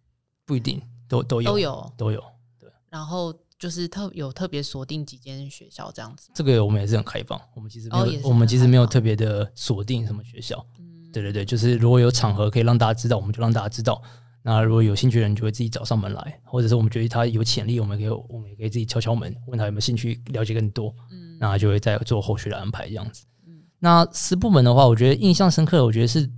[0.46, 2.24] 不一定，都都有都有都有。
[2.58, 2.70] 对。
[2.88, 6.28] 然后就是特有特别锁定几间学校这样子。
[6.34, 10.66] 这个我们也是很开放，我们其实没有，哦、我们其实没有特别的锁定什么学校。
[10.80, 14.02] 嗯，对对对，就是如果有场合可以让大家知道，我们就让大家知道。
[14.42, 20.92] 那如果有兴趣的人，就会自己找上门来，或者是我们觉得他有潜力，我们可以我们也可以自己敲敲门，问他有没有兴趣了解更多。
[21.12, 23.24] 嗯，那就会再做后续的安排这样子。
[23.46, 26.28] 嗯，那私部门的话，我觉得印象深刻的，我觉得是，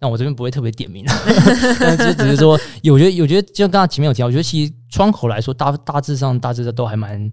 [0.00, 1.04] 那我这边不会特别点名，
[1.80, 7.32] 但是只是说，有我觉得，我觉得就刚刚前面有提到，我觉得其实窗口来说，大大致上大致上都还蛮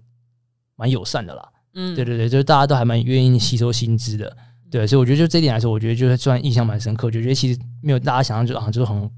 [0.76, 1.48] 蛮友善的啦。
[1.74, 4.36] 嗯，对对对，就是大家都还蛮愿意吸收薪资的。
[4.70, 9.10] 对，所以我觉得就这一点来说，我觉得就是算印象蛮深刻，就觉得其实没有大家想象就好像就是很。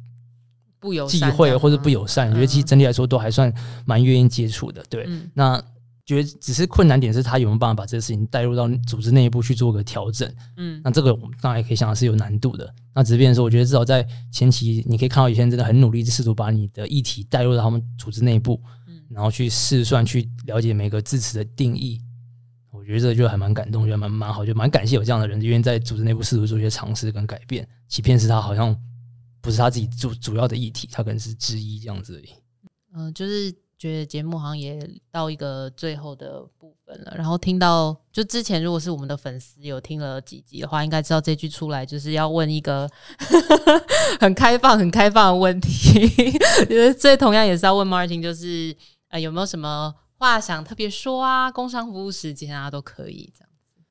[0.81, 3.53] 不友善，忌讳或者不友善，我觉得其实整体来说都还算
[3.85, 4.81] 蛮愿意接触的。
[4.89, 5.61] 对，嗯、那
[6.09, 10.27] 觉得只是困难点是他有没有办法把这个事情带入到组织内部去做个调整。
[10.57, 12.75] 嗯，那这个我们当然也可以想到是有难度的。
[12.95, 14.03] 那只是变成说，我觉得至少在
[14.33, 22.01] 前期，你可以看到有些人真的很努力，试图把你的议题带入到他们组织内部，嗯，然后去试算、去了解每个字词的定义。
[22.71, 28.75] 我觉得这就还蛮感动，觉得蛮蛮好，就蛮感谢有这样的人因为在组织内部试图做一些尝试跟改变，即便是他好像。
[29.41, 32.29] 不是他自己主主要的议题，他可能是之一这样子而已。
[32.93, 34.79] 嗯、呃，就是觉得节目好像也
[35.11, 37.15] 到一个最后的部分了。
[37.17, 42.91] 然后听到，就之前如果是我们的粉丝有听了几集的话，应该知道这句出来就是要问一个
[44.21, 46.09] 很开放、很开放的问题。
[46.69, 48.77] 觉得这同样也是要问 Martin，就是
[49.09, 51.51] 呃有没有什么话想特别说啊？
[51.51, 53.83] 工商服务时间啊都可以这样子。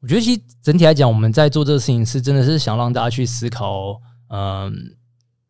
[0.00, 4.00] 我觉得其实整体来讲，我们在做这个事情是真的是想让大家去思考。
[4.34, 4.96] 嗯，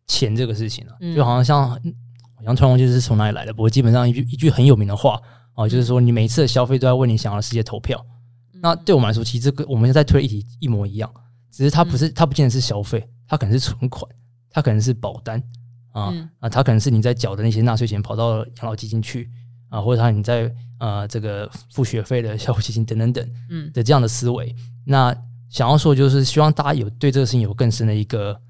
[0.08, 1.80] 钱这个事情啊，就好像像
[2.44, 5.20] 像突然忘记是从哪里来的，不过基本上一句一句很有名的话
[5.54, 8.04] 啊，就是说你每一次的消费都在为你想要的世界投票。
[8.54, 11.12] 嗯、那对我们来说，其实这个我们在推的议题一模一样，
[11.50, 14.10] 只是它不是它不见得是消费，它可能是存款，
[14.50, 15.38] 它可能是保单
[15.92, 19.30] 啊、嗯、啊，它可能是你在缴的那些纳税钱跑到养老基金去
[19.68, 24.52] 啊，或者它你在呃这个付学费的消费基金等等等嗯的这样的思维。
[24.56, 25.16] 嗯、那
[25.48, 28.40] 想要说就是希望大家有对这个事情有更深的一个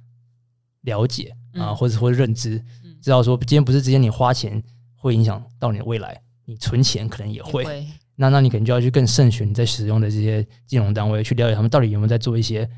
[0.83, 2.65] 了解啊，或者或者认知。
[3.03, 4.63] 知道说，今天不是直接你花钱
[4.95, 7.63] 会影响到你的未来，你存钱可能也会。
[7.63, 12.69] 也会那那你可能就要去更慎选你在使用的这些金融单位，去了解他们到底有没有在做一些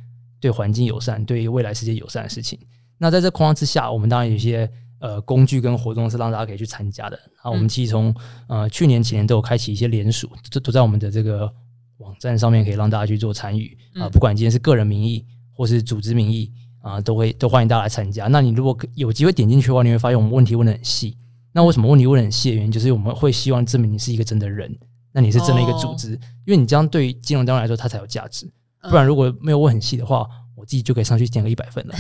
[0.41, 2.59] 对环境友善、对未来世界友善的事情。
[2.97, 4.71] 那在这框架之下，我们当然有一些
[5.01, 7.17] 呃工具跟活动是让大家可以去参加的。
[7.35, 8.15] 然后我们其实从
[8.49, 11.53] 呃去年前年都有开启一些联署，都都在我们的这个
[11.99, 14.09] 网站上面可以让大家去做参与啊。
[14.09, 16.51] 不管今天是个人名义或是组织名义。
[16.85, 18.27] 啊，都会都欢迎大家来参加。
[18.27, 21.17] 那你如果有机会点进去的话，你会发现我们问题问的很细。
[21.51, 24.71] 那为什么问题问的很细的原因，就是我们会希望证明你是一个真的人，
[25.13, 28.47] 那你是真的一个组织，哦、因为你这样对于金融单位来说，它才有价值。
[28.91, 31.95] 不然如果没有问很细的话，我自己就可以上去填个一百分了。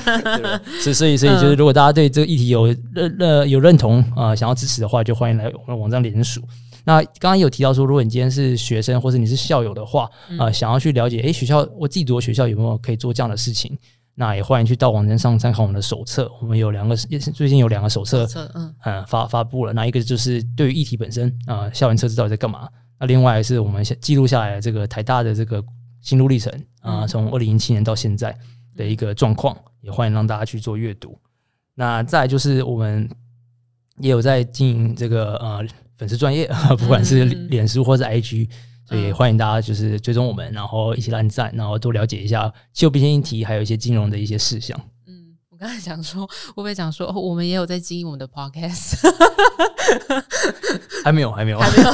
[0.80, 6.40] 所以所以所以就是，如果大家对这个议题有认认有认同啊、呃，想要支持的话，就欢迎来我们网站联署。
[6.84, 10.04] 那刚刚有提到说，如果你今天是学生或者你是校友的话，
[10.38, 13.76] 啊、呃，想要去了解，诶，学校我自己读的学校有没有可以做这样的事情？
[14.16, 19.72] 那也欢迎去到网站上参考我们的手册，我们有两个，最近有两个手册，嗯，嗯，发发布了。
[19.72, 22.68] 那一个就是对于议题本身啊、呃，校园测试到底在干嘛？
[23.00, 25.60] 那另外是我们记录下来的这个台大的这个
[26.00, 28.36] 心路历程啊，从二零一七年到现在
[28.76, 31.18] 的一个状况，也欢迎让大家去做阅读。
[31.74, 33.10] 那再就是我们
[33.98, 35.66] 也有在经营这个呃
[35.98, 36.48] 粉丝专业，
[36.78, 38.48] 不管是脸书或者 IG。
[38.86, 44.78] 所以欢迎大家就是追踪我们，然后一起按赞，然后多了解一下气候变迁议题，还有一些金融的一些事项。
[45.06, 48.98] 嗯，我刚才想说，会不会讲说，我们也有在经营我们的 podcast？
[51.02, 51.90] 还没有，还没有，还没有。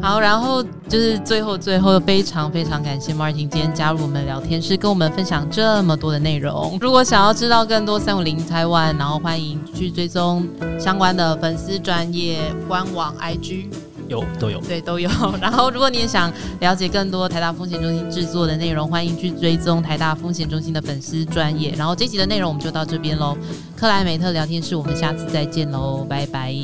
[0.00, 6.78] 好，然后就是最后最后非常非常感谢 Martin 今天加入我们聊天室，跟我们分享这么多的内容。
[6.80, 10.46] 如果想要知道更多三五零台湾，然后欢迎去追踪
[10.78, 13.66] 相关的粉丝专业官网 IG。
[14.08, 15.10] 有都有，对都有。
[15.40, 21.74] 然后，如果你也想了解更多台大风险中心制作的内容，欢迎去追踪台大风险中心的粉丝专业。
[21.76, 23.36] 然后，这集的内容我们就到这边喽。
[23.76, 26.54] 克莱美特聊天室，我们下次再见喽，拜拜。